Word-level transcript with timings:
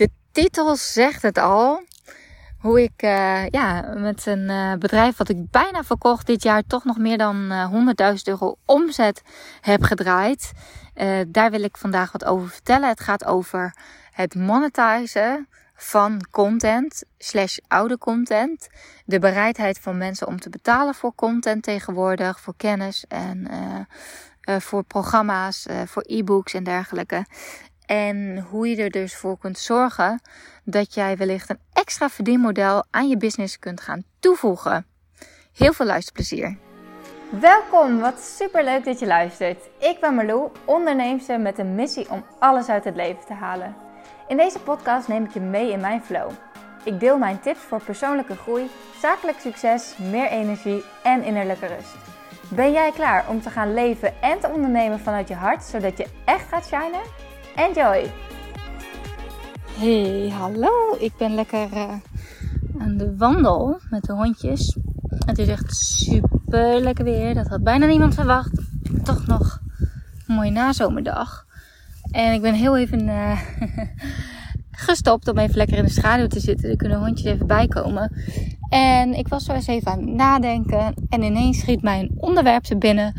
de 0.00 0.10
titel 0.32 0.76
zegt 0.76 1.22
het 1.22 1.38
al. 1.38 1.82
Hoe 2.58 2.82
ik 2.82 3.02
uh, 3.02 3.48
ja, 3.48 3.94
met 3.96 4.26
een 4.26 4.48
uh, 4.50 4.72
bedrijf 4.74 5.16
wat 5.16 5.28
ik 5.28 5.50
bijna 5.50 5.84
verkocht 5.84 6.26
dit 6.26 6.42
jaar 6.42 6.62
toch 6.66 6.84
nog 6.84 6.98
meer 6.98 7.18
dan 7.18 7.52
uh, 7.52 7.72
100.000 8.12 8.22
euro 8.24 8.56
omzet 8.64 9.22
heb 9.60 9.82
gedraaid. 9.82 10.52
daar 11.28 11.50
wil 11.50 11.62
ik 11.62 11.76
vandaag 11.76 12.12
wat 12.12 12.24
over 12.24 12.48
vertellen. 12.48 12.88
Het 12.88 13.00
gaat 13.00 13.24
over 13.24 13.74
het 14.10 14.34
monetizen 14.34 15.48
van 15.74 16.26
content 16.30 17.04
slash 17.18 17.56
oude 17.68 17.98
content. 17.98 18.68
De 19.04 19.18
bereidheid 19.18 19.78
van 19.78 19.98
mensen 19.98 20.26
om 20.26 20.40
te 20.40 20.50
betalen 20.50 20.94
voor 20.94 21.14
content 21.14 21.62
tegenwoordig, 21.62 22.40
voor 22.40 22.54
kennis 22.56 23.04
en 23.08 23.48
voor 24.40 24.82
programma's, 24.82 25.66
voor 25.84 26.04
e-books 26.06 26.54
en 26.54 26.64
dergelijke. 26.64 27.24
En 27.90 28.38
hoe 28.38 28.68
je 28.68 28.76
er 28.76 28.90
dus 28.90 29.16
voor 29.16 29.38
kunt 29.38 29.58
zorgen 29.58 30.20
dat 30.64 30.94
jij 30.94 31.16
wellicht 31.16 31.50
een 31.50 31.58
extra 31.72 32.08
verdienmodel 32.08 32.84
aan 32.90 33.08
je 33.08 33.16
business 33.16 33.58
kunt 33.58 33.80
gaan 33.80 34.04
toevoegen. 34.20 34.86
Heel 35.52 35.72
veel 35.72 35.86
luisterplezier. 35.86 36.56
Welkom, 37.40 38.00
wat 38.00 38.20
super 38.20 38.64
leuk 38.64 38.84
dat 38.84 38.98
je 38.98 39.06
luistert. 39.06 39.58
Ik 39.78 40.00
ben 40.00 40.14
Marlou, 40.14 40.50
onderneemster 40.64 41.40
met 41.40 41.58
een 41.58 41.74
missie 41.74 42.10
om 42.10 42.24
alles 42.38 42.68
uit 42.68 42.84
het 42.84 42.96
leven 42.96 43.24
te 43.26 43.34
halen. 43.34 43.76
In 44.28 44.36
deze 44.36 44.58
podcast 44.58 45.08
neem 45.08 45.24
ik 45.24 45.32
je 45.32 45.40
mee 45.40 45.72
in 45.72 45.80
mijn 45.80 46.02
flow. 46.02 46.30
Ik 46.84 47.00
deel 47.00 47.18
mijn 47.18 47.40
tips 47.40 47.60
voor 47.60 47.82
persoonlijke 47.82 48.36
groei, 48.36 48.70
zakelijk 49.00 49.38
succes, 49.40 49.96
meer 49.96 50.28
energie 50.28 50.84
en 51.02 51.22
innerlijke 51.22 51.66
rust. 51.66 51.94
Ben 52.48 52.72
jij 52.72 52.90
klaar 52.92 53.28
om 53.28 53.40
te 53.40 53.50
gaan 53.50 53.74
leven 53.74 54.22
en 54.22 54.40
te 54.40 54.48
ondernemen 54.48 55.00
vanuit 55.00 55.28
je 55.28 55.34
hart, 55.34 55.62
zodat 55.62 55.98
je 55.98 56.06
echt 56.24 56.48
gaat 56.48 56.66
shinen? 56.66 57.28
Enjoy! 57.60 58.10
Hey, 59.78 60.28
hallo. 60.28 60.96
Ik 60.98 61.12
ben 61.16 61.34
lekker 61.34 61.68
uh, 61.72 61.92
aan 62.78 62.96
de 62.96 63.16
wandel 63.16 63.80
met 63.90 64.04
de 64.04 64.12
hondjes. 64.12 64.76
Het 65.18 65.38
is 65.38 65.48
echt 65.48 65.76
super 65.76 66.80
lekker 66.80 67.04
weer. 67.04 67.34
Dat 67.34 67.48
had 67.48 67.62
bijna 67.62 67.86
niemand 67.86 68.14
verwacht. 68.14 68.60
Toch 69.02 69.26
nog 69.26 69.60
een 70.26 70.34
mooie 70.34 70.50
nazomerdag. 70.50 71.46
En 72.10 72.32
ik 72.32 72.40
ben 72.40 72.54
heel 72.54 72.76
even 72.76 73.08
uh, 73.08 73.40
gestopt 74.86 75.28
om 75.28 75.38
even 75.38 75.56
lekker 75.56 75.76
in 75.76 75.84
de 75.84 75.90
schaduw 75.90 76.26
te 76.26 76.40
zitten. 76.40 76.68
Dan 76.68 76.76
kunnen 76.76 76.98
hondjes 76.98 77.32
even 77.32 77.46
bijkomen. 77.46 78.12
En 78.68 79.14
ik 79.14 79.28
was 79.28 79.44
zo 79.44 79.52
eens 79.52 79.66
even 79.66 79.92
aan 79.92 79.98
het 79.98 80.14
nadenken. 80.14 80.94
En 81.08 81.22
ineens 81.22 81.58
schiet 81.58 81.82
mijn 81.82 82.10
onderwerp 82.16 82.62
te 82.62 82.76
binnen 82.76 83.14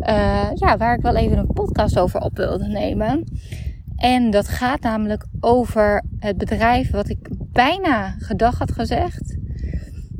uh, 0.00 0.48
ja, 0.54 0.76
waar 0.76 0.94
ik 0.94 1.02
wel 1.02 1.16
even 1.16 1.38
een 1.38 1.52
podcast 1.52 1.98
over 1.98 2.20
op 2.20 2.36
wilde 2.36 2.66
nemen. 2.66 3.24
En 3.96 4.30
dat 4.30 4.48
gaat 4.48 4.80
namelijk 4.80 5.26
over 5.40 6.04
het 6.18 6.38
bedrijf 6.38 6.90
wat 6.90 7.08
ik 7.08 7.28
bijna 7.52 8.14
gedag 8.18 8.58
had 8.58 8.72
gezegd. 8.72 9.36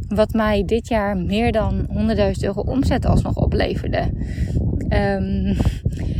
Wat 0.09 0.33
mij 0.33 0.65
dit 0.65 0.89
jaar 0.89 1.17
meer 1.17 1.53
dan 1.53 1.87
100.000 2.17 2.31
euro 2.41 2.61
omzet 2.61 3.07
alsnog 3.07 3.37
opleverde. 3.37 4.12
Um, 4.89 5.57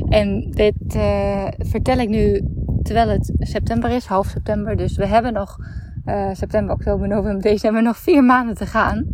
en 0.09 0.51
dit 0.51 0.95
uh, 0.97 1.47
vertel 1.59 1.99
ik 1.99 2.09
nu 2.09 2.43
terwijl 2.83 3.09
het 3.09 3.33
september 3.39 3.91
is, 3.91 4.05
half 4.05 4.27
september. 4.27 4.77
Dus 4.77 4.97
we 4.97 5.07
hebben 5.07 5.33
nog 5.33 5.59
uh, 6.07 6.29
september, 6.33 6.75
oktober, 6.75 7.09
november, 7.09 7.43
december 7.43 7.83
nog 7.83 7.97
vier 7.99 8.25
maanden 8.25 8.55
te 8.55 8.67
gaan. 8.67 9.07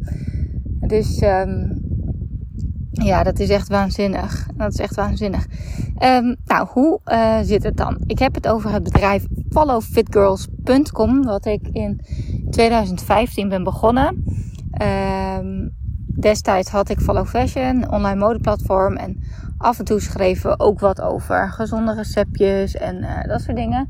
Dus 0.87 1.23
um, 1.23 1.74
ja, 3.03 3.23
dat 3.23 3.39
is 3.39 3.49
echt 3.49 3.69
waanzinnig. 3.69 4.49
Dat 4.57 4.73
is 4.73 4.79
echt 4.79 4.95
waanzinnig. 4.95 5.47
Um, 5.99 6.37
nou, 6.45 6.69
hoe 6.69 7.01
uh, 7.07 7.39
zit 7.43 7.63
het 7.63 7.77
dan? 7.77 7.99
Ik 8.07 8.19
heb 8.19 8.35
het 8.35 8.49
over 8.49 8.73
het 8.73 8.83
bedrijf 8.83 9.27
followfitgirls.com, 9.49 11.23
wat 11.23 11.47
ik 11.47 11.69
in 11.73 12.01
2015 12.51 13.49
ben 13.49 13.65
begonnen. 13.65 14.25
Um, 14.83 15.75
destijds 16.21 16.71
had 16.71 16.89
ik 16.89 17.01
Follow 17.01 17.27
Fashion, 17.27 17.91
online 17.91 18.21
modeplatform. 18.21 18.97
En 18.97 19.23
af 19.59 19.79
en 19.79 19.85
toe 19.85 20.01
schreven 20.01 20.51
we 20.51 20.59
ook 20.59 20.81
wat 20.81 21.01
over 21.01 21.51
gezonde 21.51 21.95
receptjes 21.95 22.75
en 22.75 22.97
uh, 22.97 23.25
dat 23.25 23.41
soort 23.41 23.57
dingen. 23.57 23.89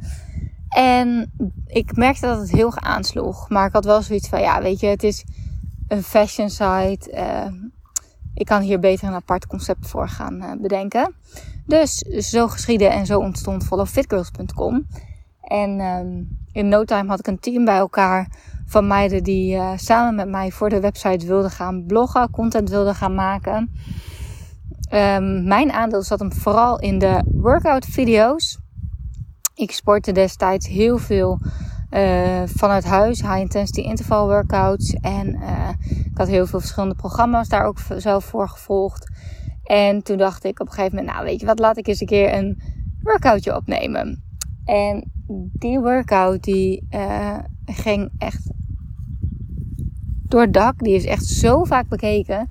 En 0.68 1.32
ik 1.66 1.96
merkte 1.96 2.26
dat 2.26 2.38
het 2.38 2.50
heel 2.50 2.78
aansloeg. 2.78 3.48
Maar 3.48 3.66
ik 3.66 3.72
had 3.72 3.84
wel 3.84 4.02
zoiets 4.02 4.28
van, 4.28 4.40
ja, 4.40 4.62
weet 4.62 4.80
je, 4.80 4.86
het 4.86 5.02
is 5.02 5.24
een 5.88 6.02
fashion 6.02 6.50
site. 6.50 7.10
Uh, 7.14 7.72
ik 8.34 8.46
kan 8.46 8.60
hier 8.60 8.80
beter 8.80 9.08
een 9.08 9.14
apart 9.14 9.46
concept 9.46 9.88
voor 9.88 10.08
gaan 10.08 10.42
uh, 10.42 10.52
bedenken. 10.60 11.14
Dus 11.66 11.98
zo 12.30 12.48
geschiedde 12.48 12.86
en 12.86 13.06
zo 13.06 13.18
ontstond 13.18 13.64
followfitgirls.com. 13.64 14.86
En 15.40 15.80
um, 15.80 16.38
in 16.52 16.68
no 16.68 16.84
time 16.84 17.08
had 17.08 17.18
ik 17.18 17.26
een 17.26 17.40
team 17.40 17.64
bij 17.64 17.76
elkaar 17.76 18.28
van 18.66 18.86
meiden 18.86 19.22
die 19.22 19.54
uh, 19.54 19.70
samen 19.76 20.14
met 20.14 20.28
mij 20.28 20.50
voor 20.50 20.68
de 20.68 20.80
website 20.80 21.26
wilden 21.26 21.50
gaan 21.50 21.84
bloggen, 21.86 22.30
content 22.30 22.70
wilden 22.70 22.94
gaan 22.94 23.14
maken. 23.14 23.70
Um, 24.92 25.46
mijn 25.46 25.72
aandeel 25.72 26.02
zat 26.02 26.18
hem 26.18 26.32
vooral 26.32 26.80
in 26.80 26.98
de 26.98 27.24
workout 27.32 27.84
video's. 27.84 28.58
Ik 29.54 29.70
sportte 29.72 30.12
destijds 30.12 30.66
heel 30.66 30.98
veel 30.98 31.38
uh, 31.94 32.42
vanuit 32.46 32.84
huis, 32.84 33.20
high 33.20 33.38
intensity 33.38 33.80
interval 33.80 34.26
workouts. 34.26 34.92
En 34.92 35.36
uh, 35.36 35.68
ik 36.04 36.18
had 36.18 36.28
heel 36.28 36.46
veel 36.46 36.60
verschillende 36.60 36.94
programma's 36.94 37.48
daar 37.48 37.64
ook 37.64 37.78
zelf 37.96 38.24
voor 38.24 38.48
gevolgd. 38.48 39.10
En 39.64 40.02
toen 40.02 40.16
dacht 40.16 40.44
ik 40.44 40.60
op 40.60 40.66
een 40.66 40.72
gegeven 40.72 40.96
moment, 40.96 41.14
nou 41.14 41.26
weet 41.26 41.40
je 41.40 41.46
wat, 41.46 41.58
laat 41.58 41.76
ik 41.76 41.86
eens 41.86 42.00
een 42.00 42.06
keer 42.06 42.34
een 42.34 42.62
workoutje 43.02 43.56
opnemen. 43.56 44.22
En 44.64 45.10
die 45.52 45.80
workout 45.80 46.42
die 46.42 46.86
uh, 46.90 47.38
ging 47.66 48.10
echt 48.18 48.50
door 50.28 50.40
het 50.40 50.52
dak. 50.52 50.78
Die 50.78 50.94
is 50.94 51.04
echt 51.04 51.24
zo 51.24 51.64
vaak 51.64 51.88
bekeken. 51.88 52.48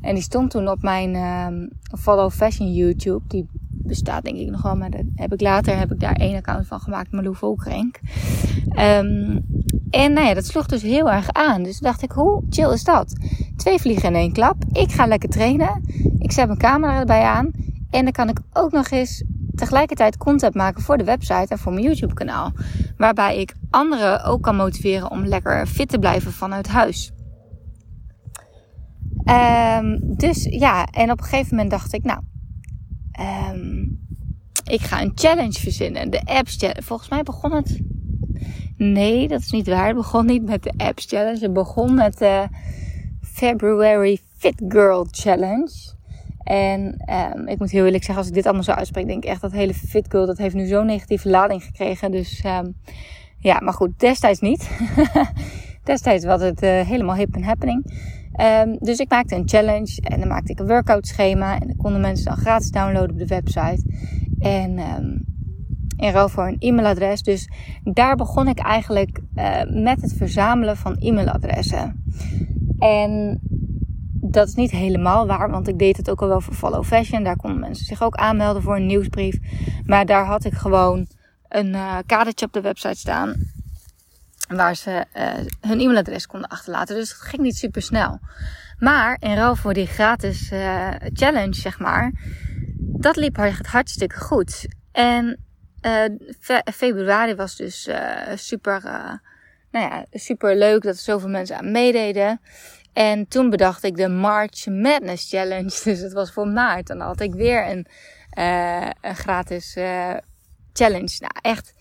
En 0.00 0.14
die 0.14 0.22
stond 0.22 0.50
toen 0.50 0.68
op 0.68 0.82
mijn 0.82 1.14
uh, 1.14 1.68
Follow 1.98 2.30
Fashion 2.30 2.72
YouTube. 2.72 3.24
Die 3.28 3.48
bestaat 3.88 4.24
denk 4.24 4.36
ik 4.36 4.50
nog 4.50 4.62
wel, 4.62 4.76
maar 4.76 4.90
daar 4.90 5.04
heb 5.14 5.32
ik 5.32 5.40
later 5.40 5.78
heb 5.78 5.92
ik 5.92 6.00
daar 6.00 6.16
één 6.16 6.36
account 6.36 6.66
van 6.66 6.80
gemaakt, 6.80 7.12
Malou 7.12 7.36
Volkrenk. 7.36 8.00
Um, 8.68 9.44
en 9.90 10.12
nou 10.12 10.26
ja, 10.26 10.34
dat 10.34 10.46
sloeg 10.46 10.66
dus 10.66 10.82
heel 10.82 11.10
erg 11.10 11.32
aan. 11.32 11.62
Dus 11.62 11.78
dacht 11.78 12.02
ik, 12.02 12.12
hoe 12.12 12.42
chill 12.50 12.72
is 12.72 12.84
dat? 12.84 13.12
Twee 13.56 13.78
vliegen 13.78 14.08
in 14.08 14.14
één 14.14 14.32
klap. 14.32 14.56
Ik 14.72 14.92
ga 14.92 15.06
lekker 15.06 15.28
trainen. 15.28 15.82
Ik 16.18 16.32
zet 16.32 16.46
mijn 16.46 16.58
camera 16.58 16.98
erbij 16.98 17.22
aan. 17.22 17.50
En 17.90 18.02
dan 18.04 18.12
kan 18.12 18.28
ik 18.28 18.40
ook 18.52 18.72
nog 18.72 18.90
eens 18.90 19.24
tegelijkertijd 19.54 20.16
content 20.16 20.54
maken 20.54 20.82
voor 20.82 20.98
de 20.98 21.04
website 21.04 21.46
en 21.48 21.58
voor 21.58 21.72
mijn 21.72 21.84
YouTube 21.84 22.14
kanaal. 22.14 22.52
Waarbij 22.96 23.40
ik 23.40 23.54
anderen 23.70 24.24
ook 24.24 24.42
kan 24.42 24.56
motiveren 24.56 25.10
om 25.10 25.24
lekker 25.24 25.66
fit 25.66 25.88
te 25.88 25.98
blijven 25.98 26.32
vanuit 26.32 26.68
huis. 26.68 27.12
Um, 29.24 30.16
dus 30.16 30.44
ja, 30.44 30.86
en 30.86 31.10
op 31.10 31.18
een 31.18 31.24
gegeven 31.24 31.50
moment 31.50 31.70
dacht 31.70 31.92
ik, 31.92 32.04
nou, 32.04 32.20
um, 33.52 33.77
ik 34.68 34.80
ga 34.80 35.02
een 35.02 35.12
challenge 35.14 35.60
verzinnen. 35.60 36.10
De 36.10 36.20
apps 36.24 36.56
challenge. 36.56 36.82
Volgens 36.82 37.08
mij 37.08 37.22
begon 37.22 37.52
het. 37.52 37.80
Nee, 38.76 39.28
dat 39.28 39.40
is 39.40 39.50
niet 39.50 39.66
waar. 39.66 39.86
Het 39.86 39.96
begon 39.96 40.26
niet 40.26 40.44
met 40.44 40.62
de 40.62 40.72
apps 40.76 41.04
challenge. 41.06 41.40
Het 41.40 41.52
begon 41.52 41.94
met 41.94 42.18
de 42.18 42.48
February 43.20 44.18
Fit 44.36 44.62
Girl 44.68 45.06
Challenge. 45.10 45.96
En 46.42 47.04
um, 47.36 47.48
ik 47.48 47.58
moet 47.58 47.70
heel 47.70 47.84
eerlijk 47.84 48.04
zeggen, 48.04 48.16
als 48.16 48.28
ik 48.28 48.34
dit 48.34 48.44
allemaal 48.44 48.62
zo 48.62 48.72
uitspreek, 48.72 49.06
denk 49.06 49.24
ik 49.24 49.30
echt 49.30 49.40
dat 49.40 49.52
hele 49.52 49.74
Fit 49.74 50.06
Girl, 50.08 50.26
dat 50.26 50.38
heeft 50.38 50.54
nu 50.54 50.66
zo'n 50.66 50.86
negatieve 50.86 51.28
lading 51.28 51.64
gekregen. 51.64 52.10
Dus 52.10 52.44
um, 52.44 52.74
ja, 53.38 53.60
maar 53.60 53.72
goed, 53.72 53.98
destijds 53.98 54.40
niet. 54.40 54.70
destijds 55.84 56.24
was 56.24 56.40
het 56.40 56.62
uh, 56.62 56.80
helemaal 56.80 57.16
hip 57.16 57.34
en 57.34 57.42
happening. 57.42 57.92
Um, 58.40 58.76
dus 58.78 58.98
ik 58.98 59.10
maakte 59.10 59.34
een 59.34 59.48
challenge 59.48 60.00
en 60.00 60.18
dan 60.18 60.28
maakte 60.28 60.52
ik 60.52 60.58
een 60.58 60.66
workout 60.66 61.06
schema. 61.06 61.60
En 61.60 61.66
dan 61.66 61.76
konden 61.76 62.00
mensen 62.00 62.24
dan 62.24 62.36
gratis 62.36 62.70
downloaden 62.70 63.10
op 63.10 63.18
de 63.18 63.26
website. 63.26 63.82
En 64.38 64.78
um, 64.78 65.24
in 65.96 66.12
ruil 66.12 66.28
voor 66.28 66.46
een 66.46 66.56
e-mailadres. 66.58 67.22
Dus 67.22 67.50
daar 67.84 68.16
begon 68.16 68.48
ik 68.48 68.58
eigenlijk 68.58 69.20
uh, 69.34 69.60
met 69.64 70.00
het 70.00 70.12
verzamelen 70.16 70.76
van 70.76 70.96
e-mailadressen. 70.96 72.04
En 72.78 73.40
dat 74.20 74.48
is 74.48 74.54
niet 74.54 74.70
helemaal 74.70 75.26
waar, 75.26 75.50
want 75.50 75.68
ik 75.68 75.78
deed 75.78 75.96
het 75.96 76.10
ook 76.10 76.22
al 76.22 76.28
wel 76.28 76.40
voor 76.40 76.54
Follow 76.54 76.84
Fashion. 76.84 77.24
Daar 77.24 77.36
konden 77.36 77.60
mensen 77.60 77.86
zich 77.86 78.02
ook 78.02 78.14
aanmelden 78.14 78.62
voor 78.62 78.76
een 78.76 78.86
nieuwsbrief. 78.86 79.38
Maar 79.84 80.06
daar 80.06 80.24
had 80.24 80.44
ik 80.44 80.54
gewoon 80.54 81.06
een 81.48 81.68
uh, 81.68 81.96
kadertje 82.06 82.46
op 82.46 82.52
de 82.52 82.60
website 82.60 82.98
staan 82.98 83.34
waar 84.48 84.76
ze 84.76 85.04
uh, 85.16 85.22
hun 85.60 85.80
e-mailadres 85.80 86.26
konden 86.26 86.48
achterlaten. 86.48 86.96
Dus 86.96 87.10
het 87.10 87.20
ging 87.20 87.42
niet 87.42 87.56
super 87.56 87.82
snel. 87.82 88.18
Maar 88.78 89.16
in 89.20 89.34
ruil 89.34 89.56
voor 89.56 89.74
die 89.74 89.86
gratis 89.86 90.52
uh, 90.52 90.88
challenge, 91.12 91.54
zeg 91.54 91.78
maar, 91.78 92.12
dat 92.78 93.16
liep 93.16 93.36
hartstikke 93.66 94.20
goed. 94.20 94.68
En 94.92 95.46
fe 96.40 96.62
februari 96.74 97.34
was 97.34 97.56
dus 97.56 97.88
super, 98.34 98.82
nou 99.70 99.86
ja, 99.86 100.04
super 100.10 100.56
leuk 100.56 100.82
dat 100.82 100.94
er 100.94 101.02
zoveel 101.02 101.28
mensen 101.28 101.56
aan 101.56 101.70
meededen. 101.72 102.40
En 102.92 103.28
toen 103.28 103.50
bedacht 103.50 103.82
ik 103.82 103.96
de 103.96 104.08
March 104.08 104.66
Madness 104.66 105.30
Challenge. 105.30 105.80
Dus 105.84 106.00
het 106.00 106.12
was 106.12 106.32
voor 106.32 106.48
maart. 106.48 106.86
Dan 106.86 107.00
had 107.00 107.20
ik 107.20 107.34
weer 107.34 107.68
een, 107.68 107.86
een 109.00 109.16
gratis 109.16 109.72
challenge. 110.72 111.16
Nou, 111.18 111.32
echt 111.40 111.74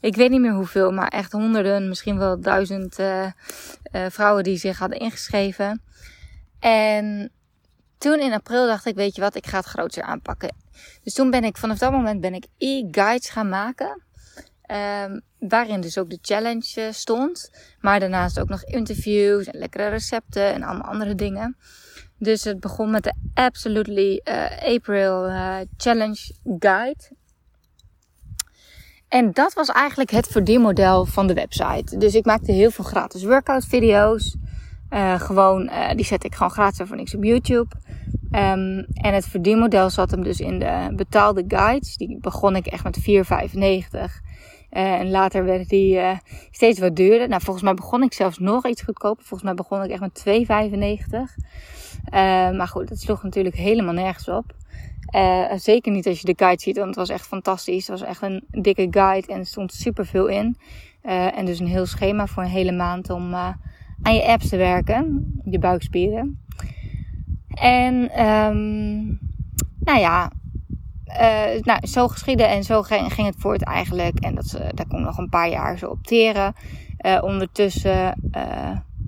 ik 0.00 0.16
weet 0.16 0.30
niet 0.30 0.40
meer 0.40 0.52
hoeveel, 0.52 0.92
maar 0.92 1.08
echt 1.08 1.32
honderden, 1.32 1.88
misschien 1.88 2.18
wel 2.18 2.40
duizend 2.40 2.96
vrouwen 3.92 4.44
die 4.44 4.56
zich 4.56 4.78
hadden 4.78 4.98
ingeschreven. 4.98 5.82
En 6.60 7.32
toen 7.98 8.20
in 8.20 8.32
april 8.32 8.66
dacht 8.66 8.86
ik, 8.86 8.94
weet 8.94 9.14
je 9.14 9.20
wat, 9.20 9.34
ik 9.34 9.46
ga 9.46 9.56
het 9.56 9.66
groter 9.66 10.02
aanpakken. 10.02 10.54
Dus 11.02 11.14
toen 11.14 11.30
ben 11.30 11.44
ik, 11.44 11.56
vanaf 11.56 11.78
dat 11.78 11.92
moment 11.92 12.20
ben 12.20 12.34
ik 12.34 12.46
e-guides 12.58 13.28
gaan 13.28 13.48
maken. 13.48 14.02
Um, 15.04 15.20
waarin 15.38 15.80
dus 15.80 15.98
ook 15.98 16.10
de 16.10 16.18
challenge 16.22 16.80
uh, 16.80 16.92
stond. 16.92 17.50
Maar 17.80 18.00
daarnaast 18.00 18.40
ook 18.40 18.48
nog 18.48 18.64
interviews 18.64 19.46
en 19.46 19.58
lekkere 19.58 19.88
recepten 19.88 20.54
en 20.54 20.62
allemaal 20.62 20.90
andere 20.90 21.14
dingen. 21.14 21.56
Dus 22.18 22.44
het 22.44 22.60
begon 22.60 22.90
met 22.90 23.02
de 23.02 23.14
Absolutely 23.34 24.20
uh, 24.24 24.74
April 24.74 25.28
uh, 25.28 25.56
Challenge 25.76 26.34
Guide. 26.58 27.10
En 29.08 29.32
dat 29.32 29.52
was 29.52 29.68
eigenlijk 29.68 30.10
het 30.10 30.26
verdienmodel 30.26 31.04
van 31.04 31.26
de 31.26 31.34
website. 31.34 31.98
Dus 31.98 32.14
ik 32.14 32.24
maakte 32.24 32.52
heel 32.52 32.70
veel 32.70 32.84
gratis 32.84 33.22
workout 33.22 33.64
video's. 33.64 34.36
Uh, 34.90 35.20
gewoon, 35.20 35.62
uh, 35.62 35.90
die 35.94 36.04
zet 36.04 36.24
ik 36.24 36.34
gewoon 36.34 36.50
gratis 36.50 36.86
voor 36.86 36.96
niks 36.96 37.14
op 37.14 37.24
YouTube. 37.24 37.74
Um, 38.32 38.86
en 38.92 39.14
het 39.14 39.26
verdienmodel 39.26 39.90
zat 39.90 40.10
hem 40.10 40.22
dus 40.22 40.40
in 40.40 40.58
de 40.58 40.92
betaalde 40.96 41.44
guides. 41.48 41.96
Die 41.96 42.18
begon 42.20 42.56
ik 42.56 42.66
echt 42.66 42.84
met 42.84 43.00
4,95. 43.00 43.04
Uh, 44.70 44.70
en 44.70 45.10
later 45.10 45.44
werden 45.44 45.68
die 45.68 46.00
steeds 46.50 46.78
wat 46.78 46.96
duurder. 46.96 47.28
Nou, 47.28 47.42
volgens 47.42 47.64
mij 47.64 47.74
begon 47.74 48.02
ik 48.02 48.12
zelfs 48.12 48.38
nog 48.38 48.66
iets 48.66 48.82
goedkoper. 48.82 49.24
Volgens 49.24 49.42
mij 49.42 49.54
begon 49.54 49.82
ik 49.82 49.90
echt 49.90 50.00
met 50.00 50.24
2,95. 50.28 50.34
maar 52.56 52.68
goed, 52.68 52.88
dat 52.88 52.98
sloeg 52.98 53.22
natuurlijk 53.22 53.56
helemaal 53.56 53.94
nergens 53.94 54.28
op. 54.28 54.54
Zeker 55.56 55.92
niet 55.92 56.06
als 56.06 56.20
je 56.20 56.26
de 56.26 56.44
guide 56.44 56.62
ziet, 56.62 56.76
want 56.76 56.88
het 56.88 56.96
was 56.96 57.08
echt 57.08 57.26
fantastisch. 57.26 57.86
Het 57.86 57.98
was 57.98 58.08
echt 58.08 58.22
een 58.22 58.44
dikke 58.50 58.86
guide 58.90 59.32
en 59.32 59.38
er 59.38 59.46
stond 59.46 59.72
super 59.72 60.06
veel 60.06 60.26
in. 60.26 60.56
En 61.02 61.44
dus 61.44 61.58
een 61.58 61.66
heel 61.66 61.86
schema 61.86 62.26
voor 62.26 62.42
een 62.42 62.48
hele 62.48 62.72
maand 62.72 63.10
om 63.10 63.34
aan 64.02 64.14
je 64.14 64.26
apps 64.26 64.48
te 64.48 64.56
werken, 64.56 65.32
je 65.44 65.58
buikspieren. 65.58 66.40
En 67.48 67.94
um, 68.26 69.18
nou 69.80 69.98
ja, 69.98 70.32
nou, 71.62 71.86
zo 71.86 72.08
geschieden 72.08 72.48
en 72.48 72.64
zo 72.64 72.82
ging, 72.82 73.26
het 73.26 73.36
voort 73.38 73.62
eigenlijk. 73.62 74.18
En 74.20 74.34
dat, 74.34 74.60
daar 74.74 74.86
kon 74.88 74.98
ik 74.98 75.04
nog 75.04 75.18
een 75.18 75.28
paar 75.28 75.48
jaar 75.48 75.78
zo 75.78 75.86
opteren. 75.86 76.54
ondertussen 77.20 78.14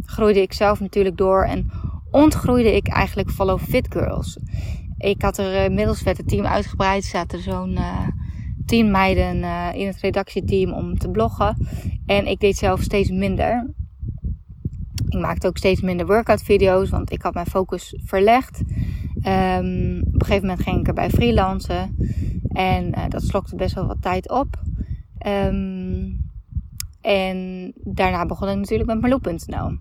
groeide 0.04 0.42
ik 0.42 0.52
zelf 0.52 0.81
natuurlijk 0.81 1.16
door 1.16 1.44
en 1.44 1.70
ontgroeide 2.10 2.76
ik 2.76 2.88
eigenlijk 2.88 3.31
Follow 3.31 3.58
Fit 3.58 3.87
Girls. 3.92 4.38
Ik 4.98 5.22
had 5.22 5.38
er 5.38 5.64
inmiddels 5.64 6.02
werd 6.02 6.16
het 6.16 6.28
team 6.28 6.46
uitgebreid. 6.46 7.04
Zaten 7.04 7.42
zo'n 7.42 7.72
uh, 7.72 8.08
tien 8.66 8.90
meiden 8.90 9.37
uh, 9.37 9.69
in 9.72 9.87
het 9.87 10.00
redactieteam 10.00 10.72
om 10.72 10.98
te 10.98 11.08
bloggen. 11.08 11.66
En 12.06 12.26
ik 12.26 12.40
deed 12.40 12.56
zelf 12.56 12.81
steeds 12.81 13.10
minder. 13.10 13.75
Ik 15.10 15.20
maakte 15.20 15.46
ook 15.46 15.56
steeds 15.56 15.80
minder 15.80 16.06
workout 16.06 16.42
video's, 16.42 16.90
want 16.90 17.12
ik 17.12 17.22
had 17.22 17.34
mijn 17.34 17.46
focus 17.46 17.94
verlegd. 18.04 18.60
Um, 18.60 20.02
op 20.06 20.14
een 20.14 20.26
gegeven 20.26 20.46
moment 20.46 20.60
ging 20.60 20.80
ik 20.80 20.88
erbij 20.88 21.10
freelancen. 21.10 21.96
En 22.48 22.86
uh, 22.86 23.04
dat 23.08 23.22
slokte 23.22 23.56
best 23.56 23.74
wel 23.74 23.86
wat 23.86 24.02
tijd 24.02 24.30
op. 24.30 24.62
Um, 25.26 26.28
en 27.00 27.72
daarna 27.76 28.26
begon 28.26 28.48
ik 28.48 28.56
natuurlijk 28.56 28.88
met 28.88 29.00
Marloe.nl. 29.00 29.78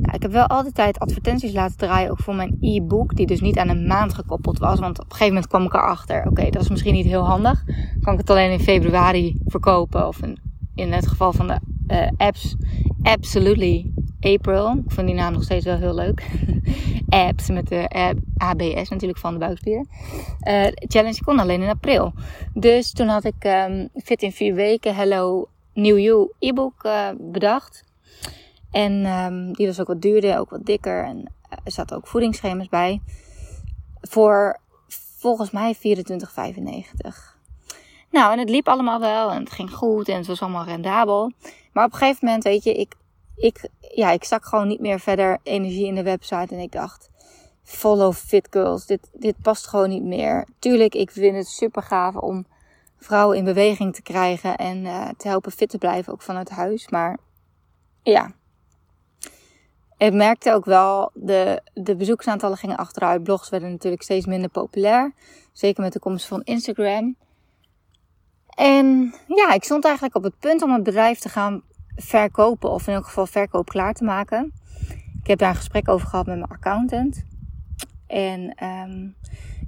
Nou, 0.00 0.12
ik 0.12 0.22
heb 0.22 0.32
wel 0.32 0.46
altijd 0.46 0.74
tijd 0.74 0.98
advertenties 0.98 1.52
laten 1.52 1.76
draaien, 1.76 2.10
ook 2.10 2.20
voor 2.20 2.34
mijn 2.34 2.56
e-book, 2.60 3.16
die 3.16 3.26
dus 3.26 3.40
niet 3.40 3.58
aan 3.58 3.68
een 3.68 3.86
maand 3.86 4.14
gekoppeld 4.14 4.58
was. 4.58 4.80
Want 4.80 4.98
op 4.98 5.04
een 5.04 5.10
gegeven 5.10 5.32
moment 5.32 5.50
kwam 5.50 5.64
ik 5.64 5.74
erachter, 5.74 6.26
oké, 6.26 6.50
dat 6.50 6.62
is 6.62 6.68
misschien 6.68 6.94
niet 6.94 7.06
heel 7.06 7.26
handig. 7.26 7.64
Kan 8.00 8.12
ik 8.12 8.18
het 8.18 8.30
alleen 8.30 8.52
in 8.52 8.60
februari 8.60 9.40
verkopen, 9.44 10.08
of 10.08 10.22
in, 10.22 10.38
in 10.74 10.92
het 10.92 11.06
geval 11.06 11.32
van 11.32 11.46
de 11.46 11.58
uh, 11.86 12.08
apps, 12.16 12.56
absolutely 13.02 13.90
April. 14.20 14.82
Ik 14.86 14.92
vind 14.92 15.06
die 15.06 15.16
naam 15.16 15.32
nog 15.32 15.42
steeds 15.42 15.64
wel 15.64 15.76
heel 15.76 15.94
leuk. 15.94 16.26
apps 17.08 17.48
met 17.48 17.68
de 17.68 18.14
ABS 18.36 18.88
natuurlijk 18.88 19.18
van 19.18 19.32
de 19.32 19.38
buikspieren. 19.38 19.88
Uh, 20.48 20.66
challenge 20.72 21.24
kon 21.24 21.38
alleen 21.38 21.62
in 21.62 21.68
april. 21.68 22.12
Dus 22.54 22.92
toen 22.92 23.08
had 23.08 23.24
ik 23.24 23.44
um, 23.44 23.88
Fit 23.94 24.22
in 24.22 24.32
vier 24.32 24.54
weken, 24.54 24.94
Hello 24.94 25.48
New 25.74 25.98
You 25.98 26.32
e-book 26.38 26.84
uh, 26.84 27.08
bedacht. 27.18 27.84
En 28.70 29.06
um, 29.06 29.52
die 29.52 29.66
was 29.66 29.80
ook 29.80 29.86
wat 29.86 30.02
duurder, 30.02 30.38
ook 30.38 30.50
wat 30.50 30.66
dikker. 30.66 31.04
En 31.04 31.32
eh, 31.48 31.58
er 31.64 31.72
zaten 31.72 31.96
ook 31.96 32.06
voedingsschema's 32.06 32.68
bij. 32.68 33.00
Voor 34.00 34.60
volgens 35.18 35.50
mij 35.50 35.76
24,95. 35.76 35.80
Nou, 38.10 38.32
en 38.32 38.38
het 38.38 38.50
liep 38.50 38.68
allemaal 38.68 39.00
wel. 39.00 39.30
En 39.30 39.40
het 39.40 39.52
ging 39.52 39.72
goed. 39.72 40.08
En 40.08 40.16
het 40.16 40.26
was 40.26 40.42
allemaal 40.42 40.64
rendabel. 40.64 41.32
Maar 41.72 41.84
op 41.84 41.92
een 41.92 41.98
gegeven 41.98 42.26
moment, 42.26 42.44
weet 42.44 42.64
je, 42.64 42.74
ik, 42.74 42.94
ik, 43.40 43.68
ja, 43.94 44.10
ik 44.10 44.24
stak 44.24 44.44
gewoon 44.44 44.68
niet 44.68 44.80
meer 44.80 45.00
verder 45.00 45.38
energie 45.42 45.86
in 45.86 45.94
de 45.94 46.02
website. 46.02 46.54
En 46.54 46.60
ik 46.60 46.72
dacht, 46.72 47.10
follow 47.62 48.12
fit 48.12 48.46
girls. 48.50 48.86
Dit, 48.86 49.10
dit 49.12 49.34
past 49.42 49.66
gewoon 49.66 49.88
niet 49.88 50.04
meer. 50.04 50.46
Tuurlijk, 50.58 50.94
ik 50.94 51.10
vind 51.10 51.36
het 51.36 51.48
super 51.48 51.82
gaaf 51.82 52.14
om 52.16 52.46
vrouwen 52.98 53.36
in 53.36 53.44
beweging 53.44 53.94
te 53.94 54.02
krijgen. 54.02 54.56
En 54.56 54.84
uh, 54.84 55.08
te 55.16 55.28
helpen 55.28 55.52
fit 55.52 55.68
te 55.68 55.78
blijven, 55.78 56.12
ook 56.12 56.22
vanuit 56.22 56.50
huis. 56.50 56.88
Maar 56.88 57.18
ja, 58.02 58.32
ik 59.96 60.12
merkte 60.12 60.52
ook 60.52 60.64
wel, 60.64 61.10
de, 61.14 61.62
de 61.74 61.96
bezoeksaantallen 61.96 62.56
gingen 62.56 62.76
achteruit. 62.76 63.22
Blogs 63.22 63.48
werden 63.48 63.70
natuurlijk 63.70 64.02
steeds 64.02 64.26
minder 64.26 64.50
populair. 64.50 65.14
Zeker 65.52 65.82
met 65.82 65.92
de 65.92 65.98
komst 65.98 66.26
van 66.26 66.42
Instagram. 66.42 67.16
En 68.48 69.14
ja, 69.26 69.52
ik 69.52 69.64
stond 69.64 69.84
eigenlijk 69.84 70.16
op 70.16 70.22
het 70.22 70.38
punt 70.38 70.62
om 70.62 70.72
het 70.72 70.82
bedrijf 70.82 71.18
te 71.18 71.28
gaan 71.28 71.62
verkopen. 71.96 72.70
Of 72.70 72.86
in 72.86 72.94
elk 72.94 73.04
geval 73.04 73.26
verkoop 73.26 73.68
klaar 73.68 73.94
te 73.94 74.04
maken. 74.04 74.52
Ik 75.20 75.26
heb 75.26 75.38
daar 75.38 75.50
een 75.50 75.56
gesprek 75.56 75.88
over 75.88 76.08
gehad 76.08 76.26
met 76.26 76.38
mijn 76.38 76.50
accountant. 76.50 77.24
En 78.06 78.64
um, 78.64 79.14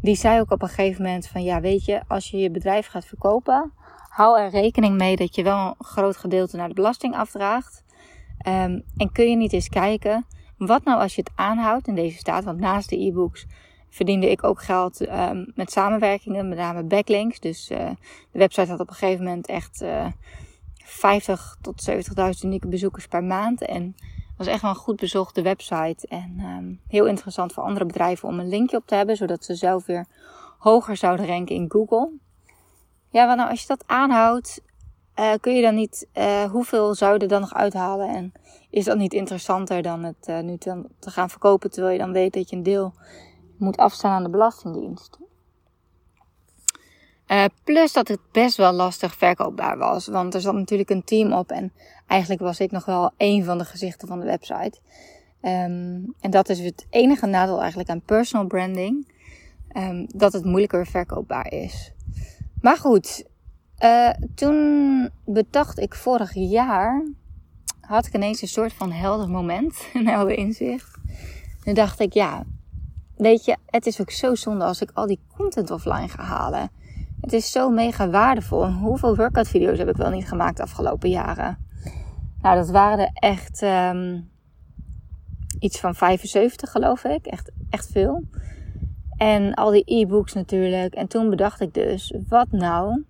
die 0.00 0.16
zei 0.16 0.40
ook 0.40 0.50
op 0.50 0.62
een 0.62 0.68
gegeven 0.68 1.02
moment 1.02 1.28
van 1.28 1.42
ja, 1.42 1.60
weet 1.60 1.84
je, 1.84 2.02
als 2.08 2.30
je 2.30 2.38
je 2.38 2.50
bedrijf 2.50 2.86
gaat 2.86 3.04
verkopen, 3.06 3.72
hou 4.08 4.40
er 4.40 4.50
rekening 4.50 4.96
mee 4.96 5.16
dat 5.16 5.34
je 5.34 5.42
wel 5.42 5.66
een 5.66 5.84
groot 5.84 6.16
gedeelte 6.16 6.56
naar 6.56 6.68
de 6.68 6.74
belasting 6.74 7.14
afdraagt. 7.14 7.84
Um, 8.46 8.82
en 8.96 9.12
kun 9.12 9.30
je 9.30 9.36
niet 9.36 9.52
eens 9.52 9.68
kijken, 9.68 10.26
wat 10.56 10.84
nou 10.84 11.00
als 11.00 11.14
je 11.14 11.20
het 11.20 11.32
aanhoudt 11.34 11.88
in 11.88 11.94
deze 11.94 12.18
staat? 12.18 12.44
Want 12.44 12.60
naast 12.60 12.88
de 12.88 13.04
e-books 13.04 13.46
verdiende 13.88 14.30
ik 14.30 14.44
ook 14.44 14.62
geld 14.62 15.00
um, 15.00 15.52
met 15.54 15.70
samenwerkingen, 15.70 16.48
met 16.48 16.58
name 16.58 16.82
backlinks. 16.82 17.40
Dus 17.40 17.70
uh, 17.70 17.90
de 18.30 18.38
website 18.38 18.70
had 18.70 18.80
op 18.80 18.88
een 18.88 18.94
gegeven 18.94 19.24
moment 19.24 19.46
echt 19.46 19.82
uh, 19.82 20.06
50 20.92 21.56
tot 21.60 21.90
70.000 21.90 21.96
unieke 22.42 22.68
bezoekers 22.68 23.06
per 23.06 23.24
maand. 23.24 23.62
En 23.62 23.94
was 24.36 24.46
echt 24.46 24.62
wel 24.62 24.70
een 24.70 24.76
goed 24.76 24.96
bezochte 24.96 25.42
website. 25.42 26.06
En 26.06 26.40
um, 26.40 26.80
heel 26.88 27.06
interessant 27.06 27.52
voor 27.52 27.62
andere 27.62 27.86
bedrijven 27.86 28.28
om 28.28 28.40
een 28.40 28.48
linkje 28.48 28.76
op 28.76 28.86
te 28.86 28.94
hebben, 28.94 29.16
zodat 29.16 29.44
ze 29.44 29.54
zelf 29.54 29.86
weer 29.86 30.06
hoger 30.58 30.96
zouden 30.96 31.26
ranken 31.26 31.54
in 31.54 31.70
Google. 31.70 32.10
Ja, 33.08 33.26
want 33.26 33.38
nou, 33.38 33.50
als 33.50 33.60
je 33.60 33.66
dat 33.66 33.84
aanhoudt, 33.86 34.62
uh, 35.18 35.32
kun 35.40 35.54
je 35.54 35.62
dan 35.62 35.74
niet, 35.74 36.08
uh, 36.14 36.44
hoeveel 36.44 36.94
zou 36.94 37.14
je 37.14 37.18
er 37.18 37.28
dan 37.28 37.40
nog 37.40 37.54
uithalen? 37.54 38.08
En 38.08 38.32
is 38.70 38.84
dat 38.84 38.96
niet 38.96 39.12
interessanter 39.12 39.82
dan 39.82 40.02
het 40.02 40.28
uh, 40.28 40.40
nu 40.40 40.56
te, 40.56 40.84
gaan 41.00 41.30
verkopen, 41.30 41.70
terwijl 41.70 41.92
je 41.92 41.98
dan 41.98 42.12
weet 42.12 42.32
dat 42.32 42.50
je 42.50 42.56
een 42.56 42.62
deel 42.62 42.94
moet 43.58 43.76
afstaan 43.76 44.12
aan 44.12 44.22
de 44.22 44.30
Belastingdienst? 44.30 45.18
Plus 47.64 47.92
dat 47.92 48.08
het 48.08 48.20
best 48.32 48.56
wel 48.56 48.72
lastig 48.72 49.14
verkoopbaar 49.14 49.78
was, 49.78 50.06
want 50.06 50.34
er 50.34 50.40
zat 50.40 50.54
natuurlijk 50.54 50.90
een 50.90 51.04
team 51.04 51.32
op 51.32 51.50
en 51.50 51.72
eigenlijk 52.06 52.40
was 52.42 52.60
ik 52.60 52.70
nog 52.70 52.84
wel 52.84 53.10
een 53.16 53.44
van 53.44 53.58
de 53.58 53.64
gezichten 53.64 54.08
van 54.08 54.20
de 54.20 54.26
website. 54.26 54.78
Um, 55.42 56.14
en 56.20 56.30
dat 56.30 56.48
is 56.48 56.58
het 56.58 56.86
enige 56.90 57.26
nadeel 57.26 57.60
eigenlijk 57.60 57.90
aan 57.90 58.02
personal 58.02 58.46
branding, 58.46 59.12
um, 59.76 60.06
dat 60.14 60.32
het 60.32 60.44
moeilijker 60.44 60.86
verkoopbaar 60.86 61.52
is. 61.52 61.92
Maar 62.60 62.76
goed, 62.76 63.24
uh, 63.84 64.10
toen 64.34 65.10
bedacht 65.24 65.78
ik 65.78 65.94
vorig 65.94 66.34
jaar, 66.34 67.06
had 67.80 68.06
ik 68.06 68.14
ineens 68.14 68.42
een 68.42 68.48
soort 68.48 68.72
van 68.72 68.92
helder 68.92 69.28
moment, 69.28 69.86
een 69.94 70.08
helder 70.08 70.36
inzicht. 70.36 70.98
Toen 71.64 71.74
dacht 71.74 72.00
ik, 72.00 72.12
ja, 72.12 72.44
weet 73.16 73.44
je, 73.44 73.56
het 73.66 73.86
is 73.86 74.00
ook 74.00 74.10
zo 74.10 74.34
zonde 74.34 74.64
als 74.64 74.80
ik 74.80 74.90
al 74.94 75.06
die 75.06 75.20
content 75.36 75.70
offline 75.70 76.08
ga 76.08 76.22
halen. 76.22 76.70
Het 77.22 77.32
is 77.32 77.50
zo 77.50 77.70
mega 77.70 78.08
waardevol. 78.08 78.72
Hoeveel 78.72 79.16
workout 79.16 79.48
video's 79.48 79.78
heb 79.78 79.88
ik 79.88 79.96
wel 79.96 80.10
niet 80.10 80.28
gemaakt 80.28 80.56
de 80.56 80.62
afgelopen 80.62 81.10
jaren? 81.10 81.58
Nou, 82.40 82.56
dat 82.56 82.70
waren 82.70 82.98
er 82.98 83.10
echt 83.12 83.62
um, 83.62 84.30
iets 85.58 85.80
van 85.80 85.94
75 85.94 86.70
geloof 86.70 87.04
ik. 87.04 87.26
Echt, 87.26 87.50
echt 87.70 87.90
veel. 87.90 88.24
En 89.16 89.54
al 89.54 89.70
die 89.70 89.82
e-books 89.86 90.32
natuurlijk. 90.32 90.94
En 90.94 91.08
toen 91.08 91.30
bedacht 91.30 91.60
ik 91.60 91.74
dus, 91.74 92.14
wat 92.28 92.50
nou 92.50 93.04